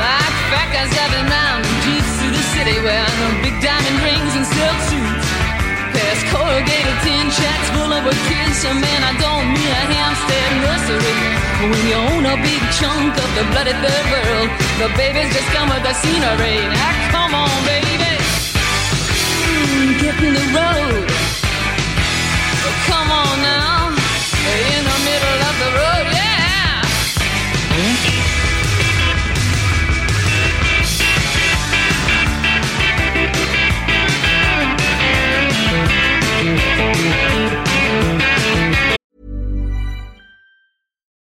Like 0.00 0.36
fat 0.48 0.68
guys 0.72 0.88
driving 0.88 1.26
round 1.28 1.62
in 1.68 1.76
jeeps 1.84 2.12
through 2.16 2.32
the 2.32 2.44
city 2.56 2.76
wearing 2.80 3.34
big 3.44 3.56
diamond 3.60 3.98
rings 4.00 4.32
and 4.38 4.46
silk 4.48 4.78
suits. 4.88 5.28
Past 5.92 6.22
corrugated 6.32 6.98
tin 7.04 7.28
shacks 7.28 7.68
full 7.76 7.92
of 7.92 8.08
kids. 8.28 8.56
So 8.64 8.72
man, 8.72 9.00
I 9.04 9.12
don't 9.20 9.46
mean 9.52 9.68
a 9.68 9.84
Hampstead 9.92 10.50
nursery. 10.64 11.16
When 11.68 11.84
you 11.90 11.98
own 12.08 12.24
a 12.24 12.36
big 12.40 12.62
chunk 12.80 13.12
of 13.12 13.30
the 13.36 13.44
bloody 13.52 13.76
third 13.84 14.06
world, 14.08 14.48
the 14.80 14.88
babies 14.96 15.28
just 15.36 15.48
come 15.52 15.68
with 15.68 15.84
the 15.84 15.92
scenery. 15.92 16.56
Now 16.72 16.92
come 17.12 17.32
on, 17.36 17.52
baby, 17.68 18.16
mm, 19.44 19.88
get 20.00 20.16
in 20.24 20.32
the 20.40 20.46
road. 20.56 21.04
Come 22.88 23.10
on 23.12 23.36
now, 23.44 23.92
in 23.92 24.82
the 24.88 24.98
middle 25.04 25.40
of 25.50 25.54
the 25.60 25.70
road, 25.76 25.97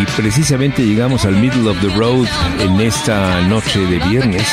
Y 0.00 0.06
precisamente 0.16 0.84
llegamos 0.84 1.24
al 1.24 1.36
middle 1.36 1.68
of 1.68 1.80
the 1.80 1.88
road 1.88 2.26
en 2.58 2.80
esta 2.80 3.40
noche 3.42 3.80
de 3.80 3.98
viernes 3.98 4.46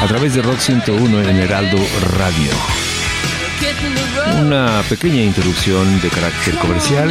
a 0.00 0.06
través 0.06 0.34
de 0.34 0.42
Rock 0.42 0.58
101 0.58 1.22
en 1.22 1.36
Heraldo 1.36 1.78
Radio. 2.18 2.50
Una 4.40 4.82
pequeña 4.88 5.22
introducción 5.22 6.00
de 6.00 6.08
carácter 6.08 6.56
comercial 6.56 7.10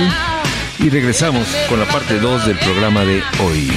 y 0.80 0.90
regresamos 0.90 1.48
con 1.70 1.80
la 1.80 1.86
parte 1.86 2.20
2 2.20 2.46
del 2.48 2.58
programa 2.60 3.06
de 3.06 3.24
hoy. 3.44 3.72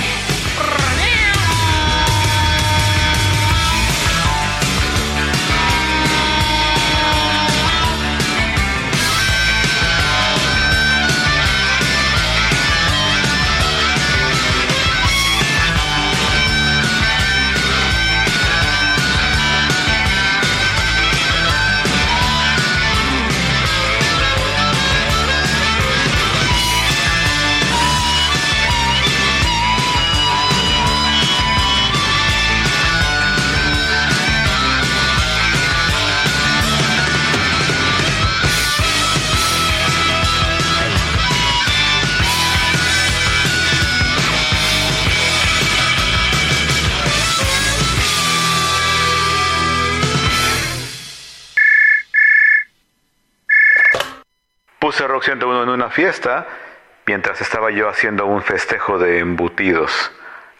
Mientras 57.06 57.40
estaba 57.40 57.70
yo 57.70 57.88
haciendo 57.88 58.26
un 58.26 58.42
festejo 58.42 58.98
de 58.98 59.18
embutidos. 59.18 60.12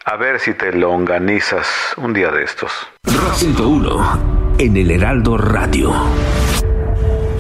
A 0.05 0.17
ver 0.17 0.39
si 0.39 0.53
te 0.55 0.73
longanizas 0.73 1.95
un 1.97 2.13
día 2.13 2.31
de 2.31 2.45
estos. 2.45 2.73
Rock 3.05 3.35
101 3.35 4.57
en 4.59 4.77
el 4.77 4.91
Heraldo 4.91 5.39
Radio. 5.39 5.93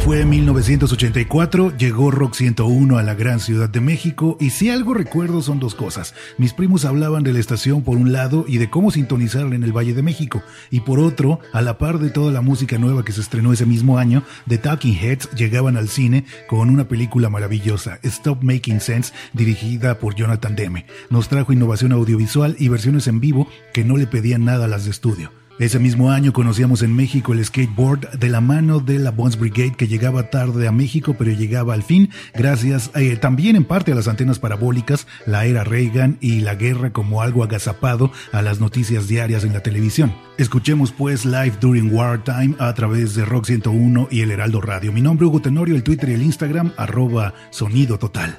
Fue 0.05 0.21
en 0.21 0.29
1984, 0.29 1.79
llegó 1.79 2.11
Rock 2.11 2.35
101 2.35 2.99
a 2.99 3.03
la 3.03 3.14
gran 3.14 3.40
ciudad 3.40 3.71
de 3.71 3.81
México 3.81 4.37
y 4.38 4.51
si 4.51 4.69
algo 4.69 4.93
recuerdo 4.93 5.40
son 5.40 5.61
dos 5.61 5.75
cosas. 5.75 6.14
Mis 6.37 6.53
primos 6.53 6.85
hablaban 6.85 7.23
de 7.23 7.33
la 7.33 7.38
estación 7.38 7.81
por 7.81 7.97
un 7.97 8.12
lado 8.12 8.45
y 8.47 8.59
de 8.59 8.69
cómo 8.69 8.90
sintonizarla 8.90 9.55
en 9.55 9.64
el 9.64 9.75
Valle 9.75 9.95
de 9.95 10.03
México 10.03 10.43
y 10.71 10.81
por 10.81 11.01
otro, 11.01 11.40
a 11.55 11.62
la 11.62 11.79
par 11.79 12.01
de 12.01 12.11
toda 12.11 12.33
la 12.33 12.43
música 12.43 12.77
nueva 12.77 13.03
que 13.03 13.12
se 13.12 13.23
estrenó 13.23 13.55
ese 13.55 13.64
mismo 13.64 13.97
año, 13.97 14.25
The 14.47 14.59
Talking 14.59 14.95
Heads 14.95 15.31
llegaban 15.37 15.79
al 15.79 15.88
cine 15.88 16.27
con 16.49 16.69
una 16.69 16.87
película 16.87 17.31
maravillosa, 17.31 17.99
Stop 18.03 18.43
Making 18.43 18.83
Sense, 18.83 19.14
dirigida 19.33 19.99
por 20.01 20.17
Jonathan 20.17 20.55
Demme. 20.55 20.85
Nos 21.09 21.31
trajo 21.31 21.55
innovación 21.55 21.93
audiovisual 21.93 22.57
y 22.59 22.69
versiones 22.69 23.07
en 23.07 23.21
vivo 23.21 23.49
que 23.73 23.85
no 23.85 23.97
le 23.97 24.07
pedían 24.07 24.45
nada 24.45 24.67
a 24.67 24.69
las 24.69 24.85
de 24.85 24.90
estudio. 24.90 25.44
Ese 25.59 25.79
mismo 25.79 26.11
año 26.11 26.33
conocíamos 26.33 26.83
en 26.83 26.97
México 26.97 27.33
el 27.33 27.45
skateboard 27.45 28.19
de 28.19 28.29
la 28.29 28.40
mano 28.40 28.81
de 28.81 28.99
la 28.99 29.12
Bones 29.12 29.38
Brigade 29.38 29.75
que 29.77 29.87
llegaba 29.87 30.29
tarde 30.29 30.67
a 30.67 30.73
México 30.73 31.14
pero 31.17 31.31
llegaba 31.31 31.75
al 31.75 31.85
fin 31.85 32.11
gracias 32.35 32.90
eh, 32.97 33.17
también 33.17 33.55
en 33.55 33.64
parte 33.64 33.93
a 33.93 33.95
las 33.95 34.09
antenas 34.09 34.40
parabólicas, 34.40 35.07
la 35.27 35.47
era 35.47 35.62
Reagan 35.62 36.19
y 36.21 36.40
la 36.40 36.57
guerra 36.57 36.93
como 36.93 37.23
algo 37.23 37.45
agazapado 37.45 38.11
a 38.33 38.43
las 38.43 38.59
noticias 38.59 39.07
diarias 39.07 39.45
en 39.45 39.53
la 39.53 39.62
televisión. 39.62 40.12
Escuchemos 40.38 40.90
pues 40.90 41.25
Live 41.25 41.55
During 41.61 41.95
Wartime 41.95 42.57
a 42.59 42.75
través 42.75 43.14
de 43.14 43.25
Rock 43.25 43.47
101 43.47 44.09
y 44.11 44.23
el 44.23 44.33
Heraldo 44.33 44.61
Radio. 44.61 44.93
Mi 44.93 45.03
nombre 45.03 45.27
es 45.27 45.31
Hugo 45.31 45.40
Tenorio, 45.40 45.77
el 45.77 45.85
Twitter 45.85 46.09
y 46.09 46.14
el 46.14 46.23
Instagram 46.23 46.73
arroba 46.77 47.33
sonido 47.51 47.97
total. 47.99 48.37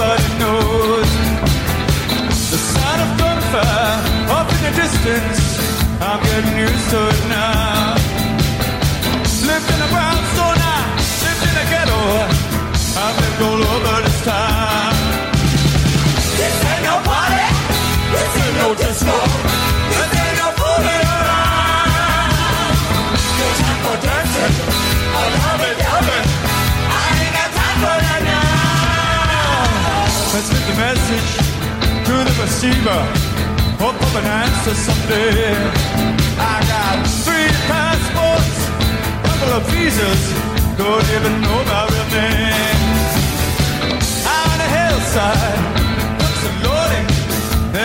Nobody 0.00 0.38
knows. 0.38 1.10
The 2.50 2.58
sound 2.72 3.00
of 3.04 3.18
gunfire 3.18 4.32
off 4.32 4.48
in 4.56 4.60
the 4.66 4.72
distance, 4.82 5.40
I'm 6.00 6.22
getting 6.22 6.58
used 6.58 6.90
to 6.90 7.08
it 7.08 7.28
now. 7.28 7.59
Receiver. 32.50 33.02
Hope 33.78 34.00
of 34.08 34.12
an 34.20 34.26
answer 34.26 34.74
someday. 34.74 35.54
I 36.52 36.56
got 36.72 36.96
three 37.24 37.50
passports, 37.70 38.56
couple 39.26 39.50
of 39.58 39.62
visas. 39.70 40.22
Don't 40.76 41.08
even 41.16 41.34
know 41.44 41.58
my 41.70 41.82
real 41.92 42.08
name. 42.18 42.82
On 44.42 44.56
a 44.66 44.70
hillside, 44.78 45.62
books 46.18 46.42
are 46.48 46.58
loading. 46.66 47.06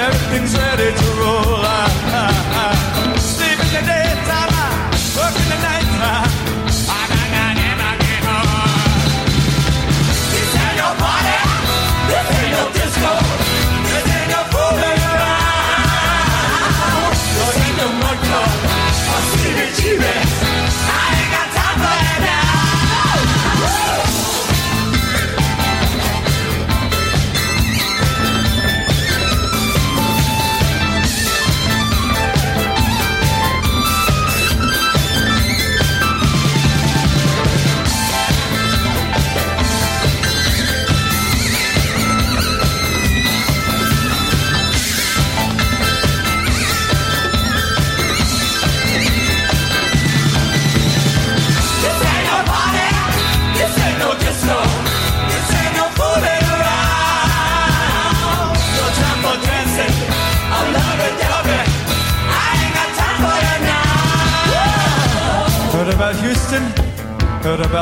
Everything's 0.06 0.54
ready 0.58 0.90
to 1.02 1.08
roll. 1.22 1.62
I, 1.82 1.86
I, 2.22 2.28
I 2.66 3.05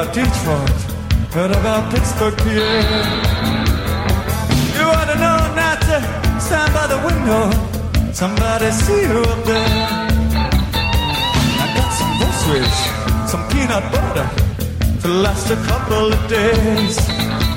about 0.04 0.14
Detroit. 0.16 0.70
Heard 1.34 1.52
about 1.52 1.92
Pittsburgh, 1.92 2.36
PA. 2.38 2.72
You 4.76 4.86
ought 4.96 5.10
to 5.12 5.18
know 5.24 5.40
not 5.56 5.80
to 5.88 5.98
stand 6.40 6.74
by 6.74 6.88
the 6.88 7.00
window. 7.08 7.52
Somebody 8.12 8.72
see 8.72 9.02
you 9.02 9.22
up 9.34 9.44
there. 9.46 9.70
I 11.64 11.66
got 11.78 11.92
some 12.00 12.14
groceries, 12.20 12.80
some 13.32 13.44
peanut 13.50 13.86
butter 13.92 14.28
to 15.02 15.08
last 15.08 15.50
a 15.52 15.56
couple 15.68 16.12
of 16.14 16.22
days. 16.28 16.96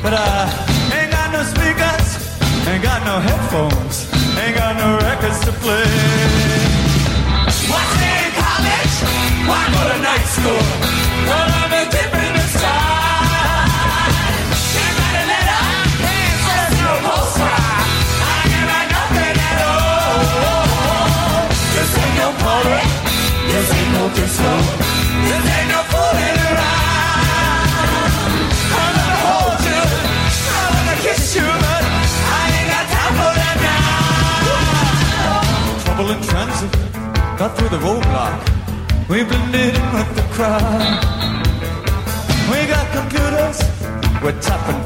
But 0.03 0.15
I 0.15 0.47
ain't 0.97 1.11
got 1.11 1.33
no 1.33 1.43
speakers, 1.43 2.09
ain't 2.69 2.83
got 2.83 3.01
no 3.05 3.19
headphones, 3.27 4.07
ain't 4.39 4.57
got 4.57 4.77
no 4.77 4.89
records 5.09 5.41
to 5.47 5.53
play. 5.63 5.89
What's 7.71 7.97
in 8.13 8.29
college? 8.39 8.97
Why 9.49 9.63
go 9.75 9.83
to 9.91 9.99
night 10.03 10.27
school? 10.37 10.65
Well, 11.29 11.67
party. 22.63 22.89
This 23.53 23.69
ain't 23.77 23.91
no 23.97 24.05
disco. 24.17 24.53
This 25.29 25.45
ain't 25.57 25.69
no 25.73 25.81
fooling 25.93 26.39
around. 26.49 27.75
I 28.73 28.85
wanna 28.97 29.19
hold 29.25 29.61
you. 29.71 29.83
I 30.61 30.65
wanna 30.75 30.97
kiss 31.05 31.25
you, 31.37 31.49
but 31.65 31.83
I 32.37 32.45
ain't 32.57 32.69
got 32.75 32.87
time 32.95 33.15
for 33.21 33.33
that 33.41 33.57
now. 33.67 33.85
Trouble 35.85 36.09
in 36.15 36.21
transit. 36.29 36.73
Got 37.39 37.51
through 37.57 37.73
the 37.77 37.81
roadblock. 37.87 38.39
We 39.11 39.19
blended 39.25 39.75
in 39.81 39.87
with 39.95 40.11
the 40.19 40.27
crowd. 40.35 40.83
We 42.51 42.59
got 42.73 42.87
computers. 42.97 43.59
We're 44.23 44.39
tapping 44.41 44.86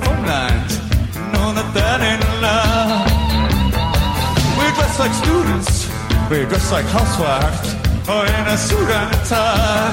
We 6.30 6.44
dress 6.46 6.70
like 6.70 6.84
housewives. 6.84 7.74
Or 8.08 8.22
in 8.24 8.46
a 8.46 8.56
suit 8.56 8.88
and 8.88 9.10
a 9.12 9.18
tie. 9.26 9.90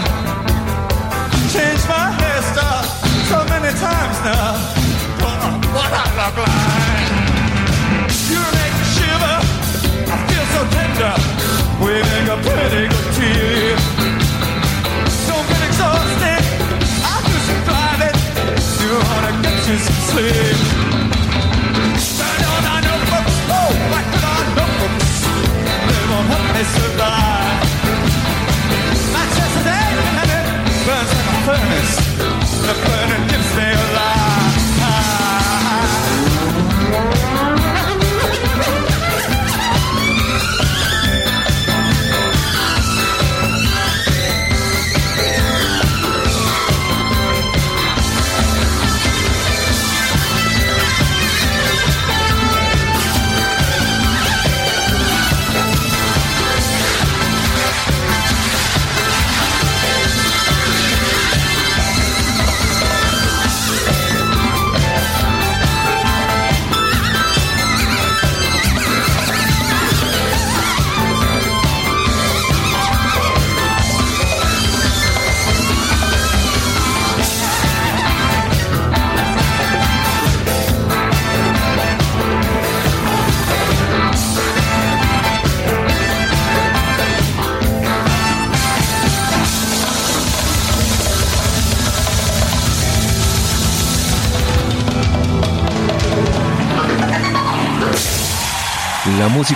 Changed 1.50 1.88
my 1.90 2.14
hairstyle 2.14 2.86
so 3.26 3.42
many 3.50 3.74
times 3.74 4.18
now. 4.22 4.54
Don't 5.18 5.66
what 5.74 5.90
I 5.90 6.06
look 6.14 6.38
like. 6.38 7.10
You 8.30 8.38
make 8.54 8.74
me 8.78 8.86
shiver. 8.94 9.38
I 10.14 10.18
feel 10.30 10.46
so 10.54 10.62
tender. 10.78 11.16
We 11.82 11.94
make 12.06 12.30
a 12.30 12.38
pretty 12.46 12.86
good 12.86 13.10
team. 13.18 13.78
Don't 15.26 15.48
get 15.50 15.62
exhausted. 15.66 16.44
Do 17.26 17.38
some 17.50 17.62
driving. 17.66 18.18
You 18.86 18.94
wanna 18.94 19.42
get 19.42 19.58
you 19.68 19.78
some 19.80 20.02
sleep. 20.06 20.77
Help 26.32 26.46
me 26.56 26.64
survive. 26.78 27.60
My 29.16 29.26
chest 29.36 29.58
is 29.60 29.68
and 30.20 30.30
it 30.38 30.46
burns 30.86 31.12
like 31.16 31.28
a 31.32 31.38
furnace. 31.48 33.07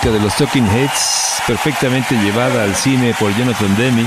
De 0.10 0.20
los 0.20 0.36
Talking 0.36 0.66
Heads, 0.66 1.44
perfectamente 1.46 2.16
llevada 2.16 2.64
al 2.64 2.74
cine 2.76 3.14
por 3.20 3.36
Jonathan 3.38 3.78
Demme. 3.78 4.06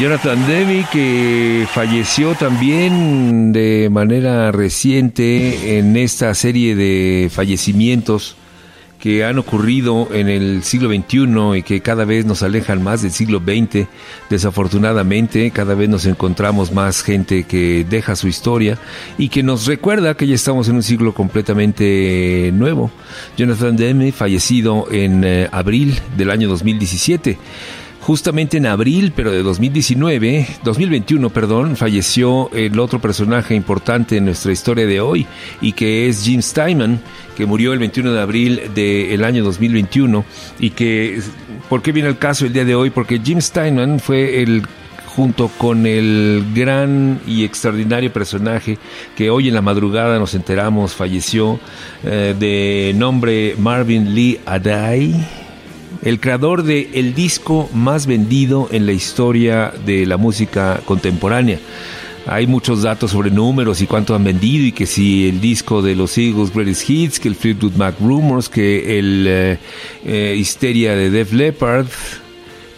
Jonathan 0.00 0.44
Demme 0.48 0.84
que 0.90 1.66
falleció 1.72 2.34
también 2.34 3.52
de 3.52 3.88
manera 3.92 4.50
reciente 4.50 5.78
en 5.78 5.96
esta 5.96 6.34
serie 6.34 6.74
de 6.74 7.30
fallecimientos 7.30 8.36
que 8.98 9.24
han 9.24 9.38
ocurrido 9.38 10.08
en 10.12 10.28
el 10.28 10.62
siglo 10.64 10.88
XXI 10.88 11.58
y 11.58 11.62
que 11.62 11.80
cada 11.80 12.04
vez 12.04 12.26
nos 12.26 12.42
alejan 12.42 12.82
más 12.82 13.02
del 13.02 13.12
siglo 13.12 13.40
XX. 13.40 13.86
Desafortunadamente, 14.28 15.50
cada 15.50 15.74
vez 15.74 15.88
nos 15.88 16.06
encontramos 16.06 16.72
más 16.72 17.02
gente 17.02 17.44
que 17.44 17.86
deja 17.88 18.16
su 18.16 18.28
historia 18.28 18.78
y 19.16 19.28
que 19.28 19.42
nos 19.42 19.66
recuerda 19.66 20.14
que 20.14 20.26
ya 20.26 20.34
estamos 20.34 20.68
en 20.68 20.76
un 20.76 20.82
siglo 20.82 21.14
completamente 21.14 22.50
nuevo. 22.52 22.90
Jonathan 23.36 23.76
Demme, 23.76 24.12
fallecido 24.12 24.86
en 24.90 25.24
eh, 25.24 25.48
abril 25.52 25.98
del 26.16 26.30
año 26.30 26.48
2017. 26.48 27.38
Justamente 28.08 28.56
en 28.56 28.64
abril, 28.64 29.12
pero 29.14 29.30
de 29.30 29.42
2019, 29.42 30.46
2021, 30.64 31.28
perdón, 31.28 31.76
falleció 31.76 32.50
el 32.54 32.80
otro 32.80 33.02
personaje 33.02 33.54
importante 33.54 34.16
en 34.16 34.24
nuestra 34.24 34.50
historia 34.50 34.86
de 34.86 34.98
hoy 34.98 35.26
y 35.60 35.72
que 35.72 36.08
es 36.08 36.24
Jim 36.24 36.40
Steinman, 36.40 37.02
que 37.36 37.44
murió 37.44 37.74
el 37.74 37.78
21 37.80 38.14
de 38.14 38.20
abril 38.22 38.62
del 38.74 39.22
año 39.24 39.44
2021 39.44 40.24
y 40.58 40.70
que, 40.70 41.20
¿por 41.68 41.82
qué 41.82 41.92
viene 41.92 42.08
el 42.08 42.16
caso 42.16 42.46
el 42.46 42.54
día 42.54 42.64
de 42.64 42.74
hoy? 42.74 42.88
Porque 42.88 43.20
Jim 43.22 43.42
Steinman 43.42 44.00
fue 44.00 44.40
el 44.40 44.62
junto 45.04 45.48
con 45.48 45.84
el 45.84 46.46
gran 46.54 47.20
y 47.26 47.44
extraordinario 47.44 48.10
personaje 48.10 48.78
que 49.18 49.28
hoy 49.28 49.48
en 49.48 49.54
la 49.54 49.60
madrugada 49.60 50.18
nos 50.18 50.34
enteramos 50.34 50.94
falleció 50.94 51.60
eh, 52.04 52.34
de 52.38 52.94
nombre 52.96 53.54
Marvin 53.58 54.14
Lee 54.14 54.40
Adai 54.46 55.37
el 56.02 56.20
creador 56.20 56.62
de 56.62 56.90
el 56.94 57.14
disco 57.14 57.68
más 57.72 58.06
vendido 58.06 58.68
en 58.70 58.86
la 58.86 58.92
historia 58.92 59.72
de 59.84 60.06
la 60.06 60.16
música 60.16 60.80
contemporánea. 60.84 61.58
Hay 62.26 62.46
muchos 62.46 62.82
datos 62.82 63.12
sobre 63.12 63.30
números 63.30 63.80
y 63.80 63.86
cuánto 63.86 64.14
han 64.14 64.22
vendido 64.22 64.66
y 64.66 64.72
que 64.72 64.84
si 64.84 65.28
el 65.28 65.40
disco 65.40 65.80
de 65.80 65.94
los 65.94 66.16
Eagles 66.18 66.52
Greatest 66.52 66.90
Hits, 66.90 67.20
que 67.20 67.28
el 67.28 67.34
Fleetwood 67.34 67.72
Mac 67.72 67.94
Rumors, 68.00 68.50
que 68.50 68.98
el 68.98 69.24
eh, 69.26 69.58
eh, 70.04 70.36
Histeria 70.38 70.94
de 70.94 71.08
Def 71.08 71.32
Leppard, 71.32 71.86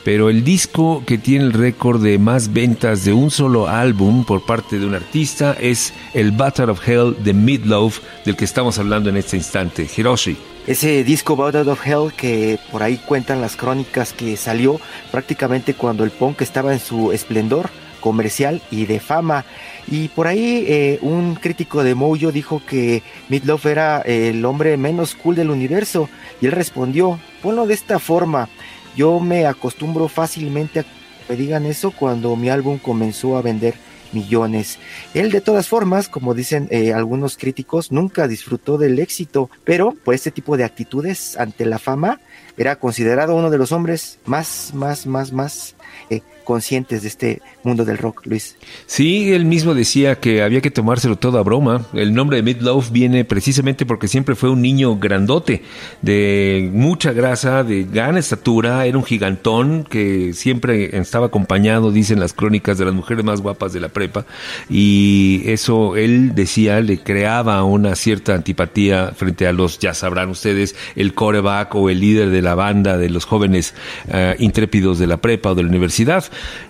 pero 0.04 0.30
el 0.30 0.44
disco 0.44 1.02
que 1.04 1.18
tiene 1.18 1.46
el 1.46 1.52
récord 1.52 2.02
de 2.02 2.18
más 2.18 2.52
ventas 2.52 3.04
de 3.04 3.12
un 3.12 3.30
solo 3.30 3.68
álbum 3.68 4.24
por 4.24 4.46
parte 4.46 4.78
de 4.78 4.86
un 4.86 4.94
artista 4.94 5.56
es 5.60 5.92
el 6.14 6.30
Battle 6.30 6.66
of 6.66 6.88
Hell 6.88 7.16
de 7.22 7.34
Midloaf, 7.34 7.98
del 8.24 8.36
que 8.36 8.44
estamos 8.44 8.78
hablando 8.78 9.10
en 9.10 9.16
este 9.16 9.36
instante. 9.36 9.86
Hiroshi. 9.94 10.36
Ese 10.66 11.02
disco 11.04 11.36
Battle 11.36 11.70
of 11.70 11.86
Hell 11.86 12.12
que 12.16 12.58
por 12.70 12.82
ahí 12.82 12.98
cuentan 12.98 13.40
las 13.40 13.56
crónicas 13.56 14.12
que 14.12 14.36
salió 14.36 14.80
prácticamente 15.10 15.74
cuando 15.74 16.04
el 16.04 16.10
punk 16.10 16.42
estaba 16.42 16.72
en 16.72 16.80
su 16.80 17.12
esplendor 17.12 17.70
comercial 18.00 18.60
y 18.70 18.86
de 18.86 19.00
fama. 19.00 19.44
Y 19.86 20.08
por 20.08 20.26
ahí 20.26 20.64
eh, 20.68 20.98
un 21.02 21.34
crítico 21.34 21.82
de 21.82 21.94
Mojo 21.94 22.30
dijo 22.30 22.62
que 22.64 23.02
Midlove 23.28 23.70
era 23.70 24.00
el 24.00 24.44
hombre 24.44 24.76
menos 24.76 25.14
cool 25.14 25.34
del 25.34 25.50
universo 25.50 26.08
y 26.40 26.46
él 26.46 26.52
respondió, 26.52 27.18
ponlo 27.42 27.66
de 27.66 27.74
esta 27.74 27.98
forma, 27.98 28.48
yo 28.96 29.18
me 29.20 29.46
acostumbro 29.46 30.08
fácilmente 30.08 30.80
a 30.80 30.84
que 31.26 31.36
digan 31.36 31.66
eso 31.66 31.90
cuando 31.90 32.36
mi 32.36 32.48
álbum 32.48 32.78
comenzó 32.78 33.36
a 33.36 33.42
vender 33.42 33.74
millones. 34.12 34.78
Él 35.14 35.30
de 35.30 35.40
todas 35.40 35.68
formas, 35.68 36.08
como 36.08 36.34
dicen 36.34 36.68
eh, 36.70 36.92
algunos 36.92 37.36
críticos, 37.36 37.92
nunca 37.92 38.28
disfrutó 38.28 38.78
del 38.78 38.98
éxito, 38.98 39.50
pero 39.64 39.92
por 40.04 40.14
este 40.14 40.30
tipo 40.30 40.56
de 40.56 40.64
actitudes 40.64 41.36
ante 41.36 41.66
la 41.66 41.78
fama, 41.78 42.20
era 42.56 42.76
considerado 42.76 43.34
uno 43.34 43.50
de 43.50 43.58
los 43.58 43.72
hombres 43.72 44.18
más, 44.26 44.72
más, 44.74 45.06
más, 45.06 45.32
más 45.32 45.74
eh, 46.10 46.22
conscientes 46.44 47.02
de 47.02 47.08
este 47.08 47.42
mundo 47.62 47.84
del 47.84 47.98
rock, 47.98 48.26
Luis. 48.26 48.56
Sí, 48.86 49.32
él 49.32 49.44
mismo 49.44 49.74
decía 49.74 50.20
que 50.20 50.42
había 50.42 50.60
que 50.60 50.70
tomárselo 50.70 51.16
todo 51.16 51.38
a 51.38 51.42
broma. 51.42 51.86
El 51.92 52.14
nombre 52.14 52.36
de 52.36 52.42
Midloaf 52.42 52.90
viene 52.90 53.24
precisamente 53.24 53.86
porque 53.86 54.08
siempre 54.08 54.34
fue 54.34 54.50
un 54.50 54.62
niño 54.62 54.96
grandote, 54.96 55.62
de 56.02 56.70
mucha 56.72 57.12
grasa, 57.12 57.64
de 57.64 57.84
gran 57.84 58.16
estatura, 58.16 58.86
era 58.86 58.96
un 58.98 59.04
gigantón 59.04 59.84
que 59.84 60.32
siempre 60.32 60.98
estaba 60.98 61.26
acompañado, 61.26 61.92
dicen 61.92 62.20
las 62.20 62.32
crónicas, 62.32 62.78
de 62.78 62.84
las 62.84 62.94
mujeres 62.94 63.24
más 63.24 63.40
guapas 63.40 63.72
de 63.72 63.80
la 63.80 63.88
prepa, 63.88 64.26
y 64.68 65.42
eso 65.46 65.96
él 65.96 66.34
decía 66.34 66.80
le 66.80 66.98
creaba 66.98 67.62
una 67.64 67.94
cierta 67.94 68.34
antipatía 68.34 69.12
frente 69.16 69.46
a 69.46 69.52
los, 69.52 69.78
ya 69.78 69.94
sabrán 69.94 70.30
ustedes, 70.30 70.74
el 70.96 71.14
coreback 71.14 71.74
o 71.74 71.90
el 71.90 72.00
líder 72.00 72.30
de 72.30 72.42
la 72.42 72.54
banda 72.54 72.96
de 72.96 73.08
los 73.08 73.24
jóvenes 73.24 73.74
eh, 74.08 74.36
intrépidos 74.38 74.98
de 74.98 75.06
la 75.06 75.18
prepa 75.18 75.50
o 75.50 75.54
de 75.54 75.62
la 75.62 75.68
universidad. 75.68 76.24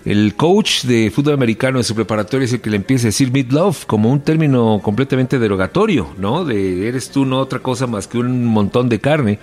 El 0.05 0.35
coach 0.35 0.83
de 0.83 1.11
fútbol 1.11 1.33
americano 1.33 1.77
en 1.79 1.83
su 1.83 1.95
preparatoria 1.95 2.45
es 2.45 2.53
el 2.53 2.61
que 2.61 2.69
le 2.69 2.77
empieza 2.77 3.05
a 3.05 3.09
decir 3.09 3.31
midlove 3.31 3.77
como 3.87 4.11
un 4.11 4.21
término 4.21 4.79
completamente 4.83 5.39
derogatorio, 5.39 6.09
¿no? 6.17 6.45
De 6.45 6.87
eres 6.87 7.09
tú 7.09 7.25
no 7.25 7.39
otra 7.39 7.59
cosa 7.59 7.87
más 7.87 8.07
que 8.07 8.17
un 8.17 8.45
montón 8.45 8.89
de 8.89 8.99
carne. 8.99 9.39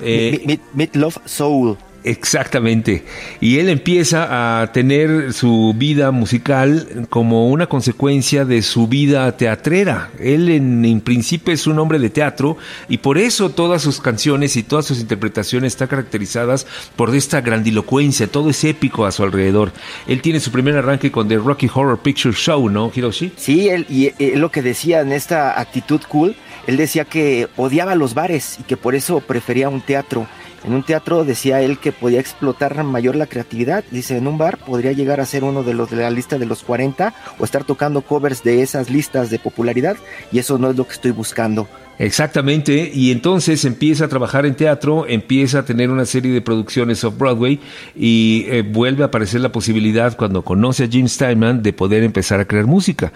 Eh, 0.00 0.58
Mid- 0.74 1.20
Soul. 1.24 1.76
Exactamente. 2.08 3.04
Y 3.38 3.58
él 3.58 3.68
empieza 3.68 4.62
a 4.62 4.72
tener 4.72 5.34
su 5.34 5.74
vida 5.76 6.10
musical 6.10 7.06
como 7.10 7.50
una 7.50 7.66
consecuencia 7.66 8.46
de 8.46 8.62
su 8.62 8.88
vida 8.88 9.36
teatrera. 9.36 10.10
Él 10.18 10.48
en, 10.48 11.02
principio 11.02 11.52
es 11.52 11.66
un 11.66 11.78
hombre 11.78 11.98
de 11.98 12.08
teatro 12.08 12.56
y 12.88 12.98
por 12.98 13.18
eso 13.18 13.50
todas 13.50 13.82
sus 13.82 14.00
canciones 14.00 14.56
y 14.56 14.62
todas 14.62 14.86
sus 14.86 15.00
interpretaciones 15.00 15.74
están 15.74 15.88
caracterizadas 15.88 16.66
por 16.96 17.14
esta 17.14 17.42
grandilocuencia, 17.42 18.26
todo 18.26 18.48
es 18.48 18.64
épico 18.64 19.04
a 19.04 19.12
su 19.12 19.22
alrededor. 19.22 19.72
Él 20.06 20.22
tiene 20.22 20.40
su 20.40 20.50
primer 20.50 20.76
arranque 20.76 21.12
con 21.12 21.28
The 21.28 21.36
Rocky 21.36 21.68
Horror 21.72 21.98
Picture 21.98 22.34
Show, 22.34 22.70
¿no, 22.70 22.90
Hiroshi? 22.94 23.32
Sí, 23.36 23.68
él, 23.68 23.84
y 23.90 24.12
lo 24.36 24.50
que 24.50 24.62
decía 24.62 25.00
en 25.00 25.12
esta 25.12 25.60
actitud 25.60 26.00
cool, 26.08 26.36
él 26.66 26.78
decía 26.78 27.04
que 27.04 27.48
odiaba 27.56 27.94
los 27.94 28.14
bares 28.14 28.58
y 28.60 28.62
que 28.62 28.78
por 28.78 28.94
eso 28.94 29.20
prefería 29.20 29.68
un 29.68 29.82
teatro. 29.82 30.26
En 30.64 30.74
un 30.74 30.82
teatro 30.82 31.24
decía 31.24 31.60
él 31.60 31.78
que 31.78 31.92
podía 31.92 32.20
explotar 32.20 32.82
mayor 32.84 33.16
la 33.16 33.26
creatividad. 33.26 33.84
Dice, 33.90 34.16
en 34.16 34.26
un 34.26 34.38
bar 34.38 34.58
podría 34.58 34.92
llegar 34.92 35.20
a 35.20 35.26
ser 35.26 35.44
uno 35.44 35.62
de 35.62 35.74
los 35.74 35.90
de 35.90 35.96
la 35.96 36.10
lista 36.10 36.38
de 36.38 36.46
los 36.46 36.62
40 36.62 37.14
o 37.38 37.44
estar 37.44 37.64
tocando 37.64 38.02
covers 38.02 38.42
de 38.42 38.62
esas 38.62 38.90
listas 38.90 39.30
de 39.30 39.38
popularidad 39.38 39.96
y 40.32 40.38
eso 40.38 40.58
no 40.58 40.70
es 40.70 40.76
lo 40.76 40.86
que 40.86 40.94
estoy 40.94 41.12
buscando. 41.12 41.68
Exactamente, 41.98 42.92
y 42.94 43.10
entonces 43.10 43.64
empieza 43.64 44.04
a 44.04 44.08
trabajar 44.08 44.46
en 44.46 44.54
teatro, 44.54 45.04
empieza 45.08 45.60
a 45.60 45.64
tener 45.64 45.90
una 45.90 46.04
serie 46.04 46.32
de 46.32 46.40
producciones 46.40 47.02
off-Broadway 47.02 47.58
y 47.96 48.44
eh, 48.48 48.62
vuelve 48.62 49.02
a 49.02 49.06
aparecer 49.06 49.40
la 49.40 49.50
posibilidad 49.50 50.16
cuando 50.16 50.42
conoce 50.42 50.84
a 50.84 50.88
Jim 50.88 51.08
Steinman 51.08 51.60
de 51.60 51.72
poder 51.72 52.04
empezar 52.04 52.38
a 52.38 52.44
crear 52.44 52.66
música. 52.66 53.12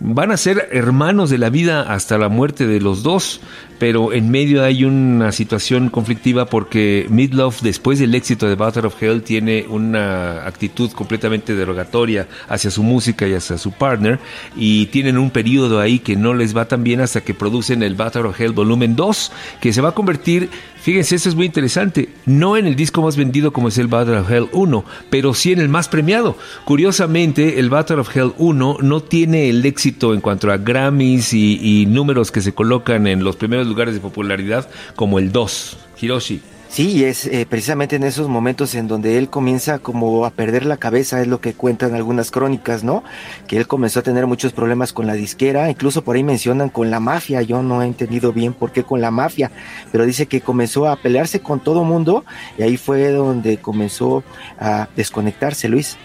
Van 0.00 0.32
a 0.32 0.36
ser 0.36 0.68
hermanos 0.72 1.30
de 1.30 1.38
la 1.38 1.48
vida 1.48 1.82
hasta 1.82 2.18
la 2.18 2.28
muerte 2.28 2.66
de 2.66 2.80
los 2.80 3.04
dos, 3.04 3.40
pero 3.78 4.12
en 4.12 4.30
medio 4.30 4.64
hay 4.64 4.84
una 4.84 5.30
situación 5.30 5.88
conflictiva 5.88 6.46
porque 6.46 7.06
Midlove, 7.10 7.56
después 7.62 8.00
del 8.00 8.14
éxito 8.16 8.48
de 8.48 8.56
Battle 8.56 8.88
of 8.88 9.00
Hell, 9.00 9.22
tiene 9.22 9.66
una 9.68 10.46
actitud 10.46 10.90
completamente 10.90 11.54
derogatoria 11.54 12.26
hacia 12.48 12.72
su 12.72 12.82
música 12.82 13.28
y 13.28 13.34
hacia 13.34 13.58
su 13.58 13.70
partner, 13.70 14.18
y 14.56 14.86
tienen 14.86 15.18
un 15.18 15.30
periodo 15.30 15.80
ahí 15.80 16.00
que 16.00 16.16
no 16.16 16.34
les 16.34 16.56
va 16.56 16.66
tan 16.66 16.82
bien 16.82 17.00
hasta 17.00 17.20
que 17.20 17.34
producen 17.34 17.82
el 17.84 17.94
Battle 17.94 18.23
of 18.26 18.40
Hell 18.40 18.52
Volumen 18.52 18.96
2, 18.96 19.32
que 19.60 19.72
se 19.72 19.80
va 19.80 19.90
a 19.90 19.94
convertir, 19.94 20.50
fíjense, 20.80 21.16
esto 21.16 21.28
es 21.28 21.34
muy 21.34 21.46
interesante, 21.46 22.08
no 22.26 22.56
en 22.56 22.66
el 22.66 22.76
disco 22.76 23.02
más 23.02 23.16
vendido 23.16 23.52
como 23.52 23.68
es 23.68 23.78
el 23.78 23.86
Battle 23.86 24.18
of 24.18 24.30
Hell 24.30 24.48
1, 24.52 24.84
pero 25.10 25.34
sí 25.34 25.52
en 25.52 25.60
el 25.60 25.68
más 25.68 25.88
premiado. 25.88 26.36
Curiosamente, 26.64 27.58
el 27.60 27.70
Battle 27.70 28.00
of 28.00 28.16
Hell 28.16 28.32
1 28.38 28.78
no 28.80 29.00
tiene 29.00 29.48
el 29.48 29.64
éxito 29.64 30.14
en 30.14 30.20
cuanto 30.20 30.50
a 30.50 30.58
Grammys 30.58 31.32
y, 31.32 31.82
y 31.82 31.86
números 31.86 32.30
que 32.30 32.40
se 32.40 32.54
colocan 32.54 33.06
en 33.06 33.24
los 33.24 33.36
primeros 33.36 33.66
lugares 33.66 33.94
de 33.94 34.00
popularidad 34.00 34.68
como 34.96 35.18
el 35.18 35.32
2. 35.32 35.78
Hiroshi. 36.00 36.53
Sí, 36.74 37.04
es 37.04 37.26
eh, 37.26 37.46
precisamente 37.48 37.94
en 37.94 38.02
esos 38.02 38.26
momentos 38.28 38.74
en 38.74 38.88
donde 38.88 39.16
él 39.16 39.30
comienza 39.30 39.78
como 39.78 40.26
a 40.26 40.30
perder 40.30 40.66
la 40.66 40.76
cabeza, 40.76 41.20
es 41.20 41.28
lo 41.28 41.40
que 41.40 41.54
cuentan 41.54 41.94
algunas 41.94 42.32
crónicas, 42.32 42.82
¿no? 42.82 43.04
Que 43.46 43.58
él 43.58 43.68
comenzó 43.68 44.00
a 44.00 44.02
tener 44.02 44.26
muchos 44.26 44.52
problemas 44.52 44.92
con 44.92 45.06
la 45.06 45.14
disquera, 45.14 45.70
incluso 45.70 46.02
por 46.02 46.16
ahí 46.16 46.24
mencionan 46.24 46.70
con 46.70 46.90
la 46.90 46.98
mafia, 46.98 47.42
yo 47.42 47.62
no 47.62 47.80
he 47.80 47.86
entendido 47.86 48.32
bien 48.32 48.54
por 48.54 48.72
qué 48.72 48.82
con 48.82 49.00
la 49.00 49.12
mafia, 49.12 49.52
pero 49.92 50.04
dice 50.04 50.26
que 50.26 50.40
comenzó 50.40 50.88
a 50.88 50.96
pelearse 50.96 51.38
con 51.38 51.60
todo 51.60 51.84
mundo 51.84 52.24
y 52.58 52.64
ahí 52.64 52.76
fue 52.76 53.08
donde 53.12 53.58
comenzó 53.58 54.24
a 54.58 54.88
desconectarse, 54.96 55.68
Luis. 55.68 55.96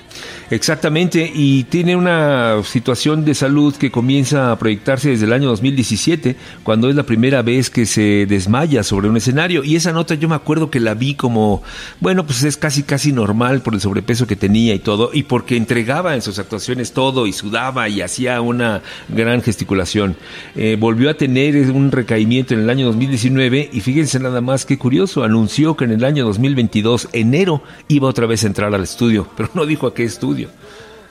Exactamente, 0.51 1.31
y 1.33 1.65
tiene 1.65 1.95
una 1.95 2.63
situación 2.63 3.23
de 3.23 3.35
salud 3.35 3.75
que 3.75 3.91
comienza 3.91 4.51
a 4.51 4.57
proyectarse 4.57 5.09
desde 5.09 5.25
el 5.25 5.33
año 5.33 5.47
2017, 5.49 6.35
cuando 6.63 6.89
es 6.89 6.95
la 6.95 7.03
primera 7.03 7.43
vez 7.43 7.69
que 7.69 7.85
se 7.85 8.25
desmaya 8.25 8.83
sobre 8.83 9.09
un 9.09 9.17
escenario. 9.17 9.63
Y 9.63 9.75
esa 9.75 9.91
nota 9.91 10.15
yo 10.15 10.27
me 10.27 10.35
acuerdo 10.35 10.71
que 10.71 10.79
la 10.79 10.95
vi 10.95 11.13
como, 11.13 11.61
bueno, 11.99 12.25
pues 12.25 12.43
es 12.43 12.57
casi, 12.57 12.81
casi 12.83 13.11
normal 13.11 13.61
por 13.61 13.75
el 13.75 13.81
sobrepeso 13.81 14.25
que 14.25 14.35
tenía 14.35 14.73
y 14.73 14.79
todo, 14.79 15.11
y 15.13 15.23
porque 15.23 15.55
entregaba 15.55 16.15
en 16.15 16.21
sus 16.21 16.39
actuaciones 16.39 16.93
todo 16.93 17.27
y 17.27 17.33
sudaba 17.33 17.87
y 17.87 18.01
hacía 18.01 18.41
una 18.41 18.81
gran 19.07 19.41
gesticulación. 19.43 20.15
Eh, 20.55 20.77
volvió 20.79 21.09
a 21.09 21.13
tener 21.13 21.55
un 21.71 21.91
recaimiento 21.91 22.53
en 22.53 22.61
el 22.61 22.69
año 22.69 22.87
2019 22.87 23.69
y 23.71 23.81
fíjense 23.81 24.19
nada 24.19 24.41
más 24.41 24.65
qué 24.65 24.77
curioso, 24.77 25.23
anunció 25.23 25.77
que 25.77 25.85
en 25.85 25.91
el 25.91 26.03
año 26.03 26.25
2022, 26.25 27.09
enero, 27.13 27.61
iba 27.87 28.07
otra 28.07 28.25
vez 28.25 28.43
a 28.43 28.47
entrar 28.47 28.73
al 28.73 28.83
estudio, 28.83 29.27
pero 29.37 29.49
no 29.53 29.65
dijo 29.65 29.87
a 29.87 29.93
qué 29.93 30.03
estudio. 30.09 30.49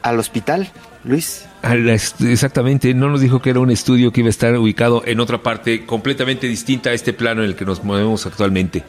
Al 0.02 0.18
hospital, 0.18 0.68
Luis. 1.04 1.46
Exactamente, 1.62 2.94
no 2.94 3.08
nos 3.08 3.20
dijo 3.20 3.40
que 3.40 3.50
era 3.50 3.60
un 3.60 3.70
estudio 3.70 4.12
que 4.12 4.20
iba 4.20 4.28
a 4.28 4.30
estar 4.30 4.56
ubicado 4.56 5.02
en 5.06 5.20
otra 5.20 5.42
parte 5.42 5.84
completamente 5.86 6.46
distinta 6.46 6.90
a 6.90 6.92
este 6.92 7.12
plano 7.12 7.42
en 7.42 7.50
el 7.50 7.56
que 7.56 7.64
nos 7.64 7.82
movemos 7.82 8.26
actualmente. 8.26 8.84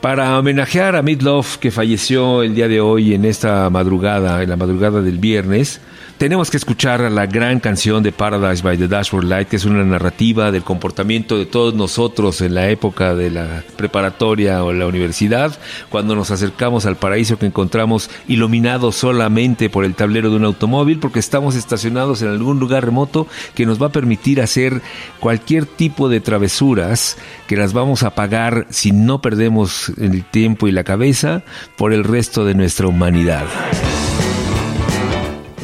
Para 0.00 0.38
homenajear 0.38 0.94
a 0.94 1.02
Midlove, 1.02 1.58
que 1.58 1.70
falleció 1.70 2.42
el 2.42 2.54
día 2.54 2.68
de 2.68 2.80
hoy 2.80 3.14
en 3.14 3.24
esta 3.24 3.68
madrugada, 3.70 4.42
en 4.42 4.50
la 4.50 4.56
madrugada 4.56 5.02
del 5.02 5.18
viernes, 5.18 5.80
tenemos 6.18 6.50
que 6.50 6.56
escuchar 6.56 7.00
la 7.10 7.26
gran 7.26 7.60
canción 7.60 8.02
de 8.02 8.10
Paradise 8.10 8.62
by 8.62 8.78
the 8.78 8.88
Dashboard 8.88 9.24
Light, 9.24 9.48
que 9.48 9.56
es 9.56 9.64
una 9.64 9.84
narrativa 9.84 10.50
del 10.50 10.62
comportamiento 10.62 11.38
de 11.38 11.44
todos 11.44 11.74
nosotros 11.74 12.40
en 12.40 12.54
la 12.54 12.70
época 12.70 13.14
de 13.14 13.30
la 13.30 13.62
preparatoria 13.76 14.64
o 14.64 14.72
la 14.72 14.86
universidad, 14.86 15.58
cuando 15.90 16.14
nos 16.14 16.30
acercamos 16.30 16.86
al 16.86 16.96
paraíso 16.96 17.38
que 17.38 17.46
encontramos 17.46 18.10
iluminado 18.28 18.92
solamente 18.92 19.68
por 19.68 19.84
el 19.84 19.94
tablero 19.94 20.30
de 20.30 20.36
un 20.36 20.44
automóvil, 20.44 20.98
porque 20.98 21.18
estamos 21.18 21.54
estacionados 21.54 22.22
en 22.22 22.28
algún 22.28 22.58
lugar 22.58 22.84
remoto 22.84 23.26
que 23.54 23.66
nos 23.66 23.80
va 23.80 23.88
a 23.88 23.92
permitir 23.92 24.40
hacer 24.40 24.80
cualquier 25.20 25.66
tipo 25.66 26.08
de 26.08 26.20
travesuras 26.20 27.18
que 27.46 27.56
las 27.56 27.74
vamos 27.74 28.02
a 28.02 28.14
pagar 28.14 28.66
si 28.70 28.92
no 28.92 29.20
perdemos 29.20 29.92
el 29.98 30.24
tiempo 30.24 30.66
y 30.66 30.72
la 30.72 30.84
cabeza 30.84 31.42
por 31.76 31.92
el 31.92 32.04
resto 32.04 32.44
de 32.44 32.54
nuestra 32.54 32.86
humanidad. 32.86 33.44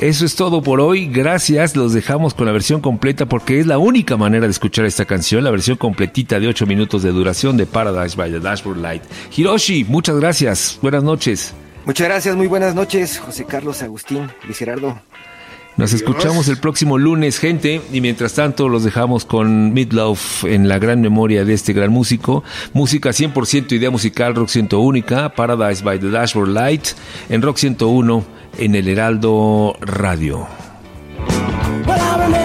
Eso 0.03 0.25
es 0.25 0.35
todo 0.35 0.63
por 0.63 0.81
hoy. 0.81 1.07
Gracias. 1.07 1.77
Los 1.77 1.93
dejamos 1.93 2.35
con 2.35 2.47
la 2.47 2.53
versión 2.53 2.81
completa 2.81 3.27
porque 3.27 3.61
es 3.61 3.69
la 3.69 3.79
única 3.79 4.17
manera 4.17 4.47
de 4.47 4.51
escuchar 4.51 4.85
esta 4.85 5.05
canción, 5.05 5.45
la 5.45 5.53
versión 5.53 5.77
completita 5.77 6.41
de 6.41 6.49
8 6.49 6.67
minutos 6.67 7.05
de 7.05 7.13
duración 7.13 7.57
de 7.57 7.67
Paradise 7.67 8.17
by 8.17 8.33
the 8.33 8.41
Dashboard 8.41 8.79
Light. 8.79 9.05
Hiroshi, 9.37 9.85
muchas 9.85 10.17
gracias. 10.17 10.77
Buenas 10.83 11.05
noches. 11.05 11.55
Muchas 11.85 12.09
gracias, 12.09 12.35
muy 12.35 12.49
buenas 12.49 12.75
noches, 12.75 13.21
José 13.21 13.45
Carlos 13.45 13.81
Agustín, 13.85 14.29
Luis 14.45 14.59
Gerardo. 14.59 15.01
Nos 15.77 15.93
escuchamos 15.95 16.49
el 16.49 16.59
próximo 16.59 16.99
lunes, 16.99 17.39
gente, 17.39 17.81
y 17.93 18.01
mientras 18.01 18.35
tanto 18.35 18.69
los 18.69 18.85
dejamos 18.85 19.25
con 19.25 19.73
Midlove 19.73 20.21
en 20.45 20.69
la 20.69 20.79
gran 20.79 21.01
memoria 21.01 21.45
de 21.45 21.55
este 21.55 21.73
gran 21.73 21.91
músico. 21.91 22.45
Música 22.75 23.11
100% 23.11 23.73
idea 23.73 23.91
musical, 23.91 24.35
Rock 24.35 24.49
101, 24.49 25.35
Paradise 25.35 25.83
by 25.83 25.99
the 25.99 26.11
Dashboard 26.11 26.51
Light, 26.51 26.89
en 27.31 27.41
Rock 27.41 27.57
101, 27.57 28.25
en 28.59 28.75
el 28.75 28.89
Heraldo 28.89 29.77
Radio. 29.81 30.47
Well, 31.87 32.42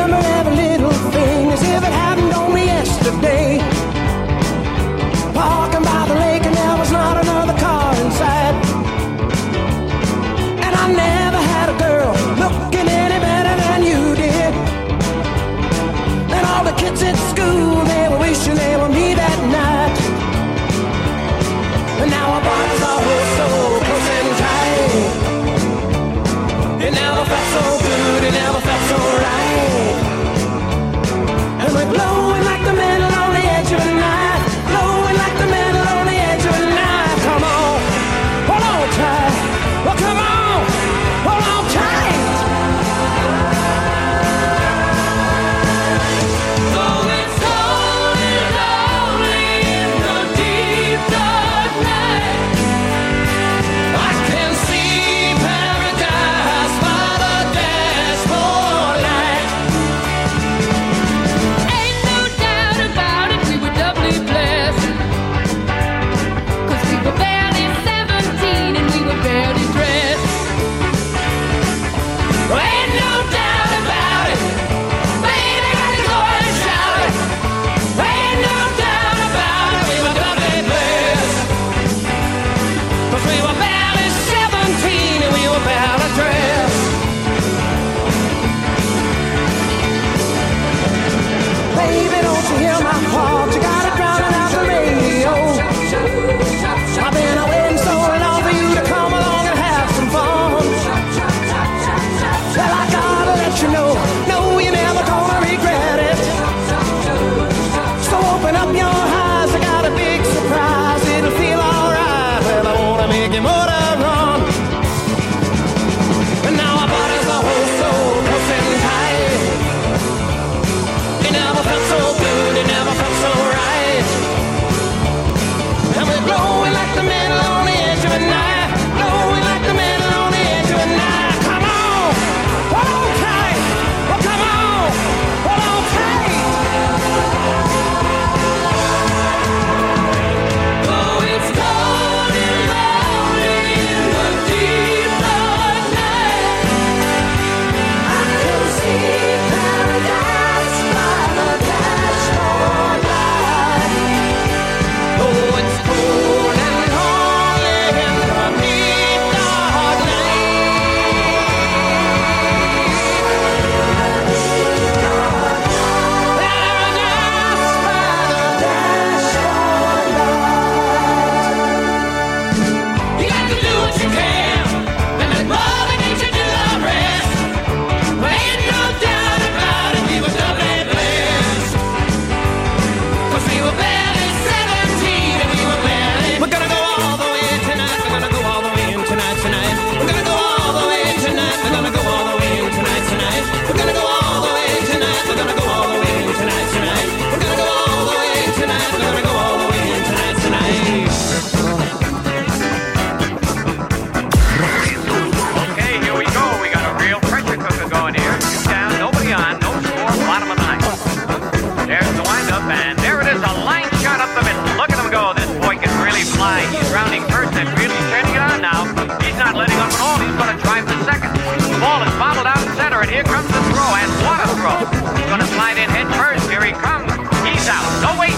throw. 224.57 224.77
He's 225.17 225.29
gonna 225.29 225.47
slide 225.53 225.77
in 225.77 225.89
head 225.89 226.07
first. 226.17 226.49
Here 226.49 226.63
he 226.63 226.73
comes. 226.73 227.09
He's 227.45 227.67
out. 227.69 227.85
No 228.01 228.17
wait, 228.19 228.36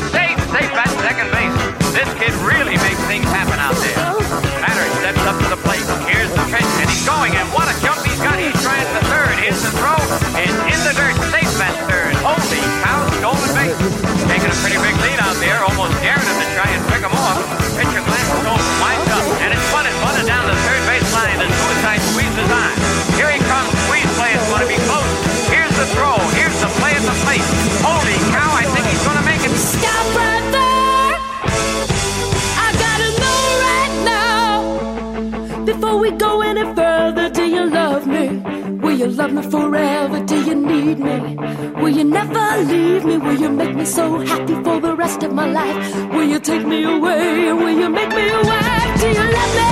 love 39.32 39.46
me 39.46 39.52
forever? 39.52 40.26
Do 40.26 40.44
you 40.44 40.56
need 40.56 41.00
me? 41.00 41.36
Will 41.82 41.90
you 41.90 42.04
never 42.04 42.64
leave 42.64 43.06
me? 43.06 43.18
Will 43.18 43.40
you 43.40 43.50
make 43.50 43.76
me 43.76 43.86
so 43.86 44.20
happy 44.20 44.56
for 44.64 44.80
the 44.80 44.96
rest 44.96 45.24
of 45.24 45.34
my 45.34 45.46
life? 45.46 45.96
Will 46.14 46.24
you 46.24 46.40
take 46.40 46.66
me 46.66 46.84
away? 46.84 47.52
Will 47.54 47.78
you 47.82 47.90
make 47.90 48.10
me 48.10 48.30
a 48.30 48.42
wife? 48.42 49.02
Do 49.02 49.08
you 49.08 49.26
love 49.38 49.54
me? 49.60 49.70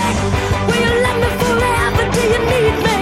Will 0.67 0.81
you 0.85 0.93
love 1.05 1.19
me 1.23 1.29
forever? 1.41 2.11
Do 2.13 2.21
you 2.21 2.39
need 2.51 2.83
me? 2.85 2.96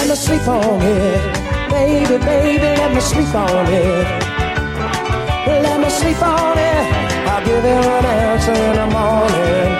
Let 0.00 0.08
me 0.08 0.14
sleep 0.14 0.48
on 0.48 0.80
it. 0.80 1.70
Baby, 1.70 2.16
baby, 2.24 2.58
let 2.80 2.94
me 2.94 3.00
sleep 3.02 3.34
on 3.34 3.66
it. 3.68 4.06
Let 5.46 5.78
me 5.78 5.90
sleep 5.90 6.22
on 6.22 6.56
it. 6.56 6.84
I'll 7.28 7.44
give 7.44 7.62
you 7.62 7.80
an 7.96 8.06
answer 8.06 8.50
in 8.50 8.76
the 8.80 8.86
morning. 8.96 9.70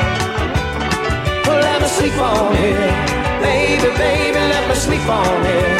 Let 1.49 1.81
me 1.81 1.89
sleep 1.89 2.19
on 2.19 2.53
it. 2.53 2.93
Baby, 3.41 3.89
baby, 3.97 4.41
let 4.53 4.69
me 4.69 4.75
sleep 4.75 5.09
on 5.09 5.47
it. 5.47 5.79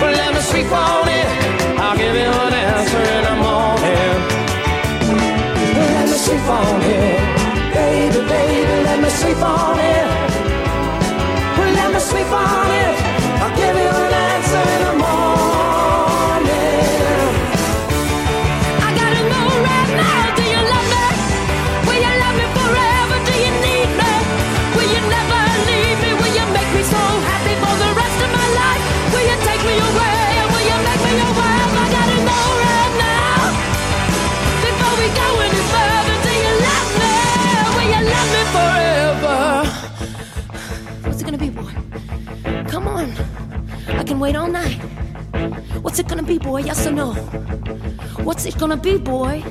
Let 0.00 0.32
me 0.32 0.40
sleep 0.40 0.72
on 0.72 1.06
it. 1.06 1.28
I'll 1.78 1.98
give 1.98 2.14
you 2.14 2.32
an 2.46 2.54
answer 2.54 3.02
in 3.16 3.22
the 3.28 3.36
morning. 3.44 4.16
Let 5.76 6.08
me 6.08 6.16
sleep 6.16 6.48
on 6.48 6.80
it. 6.80 7.20
Baby, 7.74 8.20
baby, 8.26 8.84
let 8.88 8.98
me 9.02 9.10
sleep 9.10 9.42
on 9.42 9.78
it 9.80 10.35
on 12.32 12.70
it. 12.70 13.05
Wait 44.26 44.34
all 44.34 44.48
night. 44.48 44.80
What's 45.82 46.00
it 46.00 46.08
gonna 46.08 46.24
be, 46.24 46.36
boy? 46.36 46.58
Yes 46.58 46.84
or 46.84 46.90
no? 46.90 47.12
What's 48.26 48.44
it 48.44 48.58
gonna 48.58 48.76
be, 48.76 48.98
boy? 48.98 49.44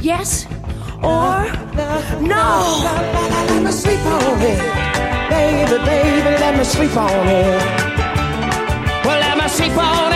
Yes 0.00 0.46
or 0.96 1.46
no? 2.34 2.44
Let 3.48 3.62
me 3.62 3.70
sleep 3.70 4.04
on 4.04 4.42
it. 4.52 4.58
Baby, 5.30 5.78
baby, 5.84 6.32
let 6.42 6.58
me 6.58 6.64
sleep 6.64 6.96
on 6.96 7.28
it. 7.28 7.62
Well, 9.04 9.20
let 9.20 9.38
me 9.38 9.48
sleep 9.48 9.78
on 9.78 10.12
it. 10.12 10.15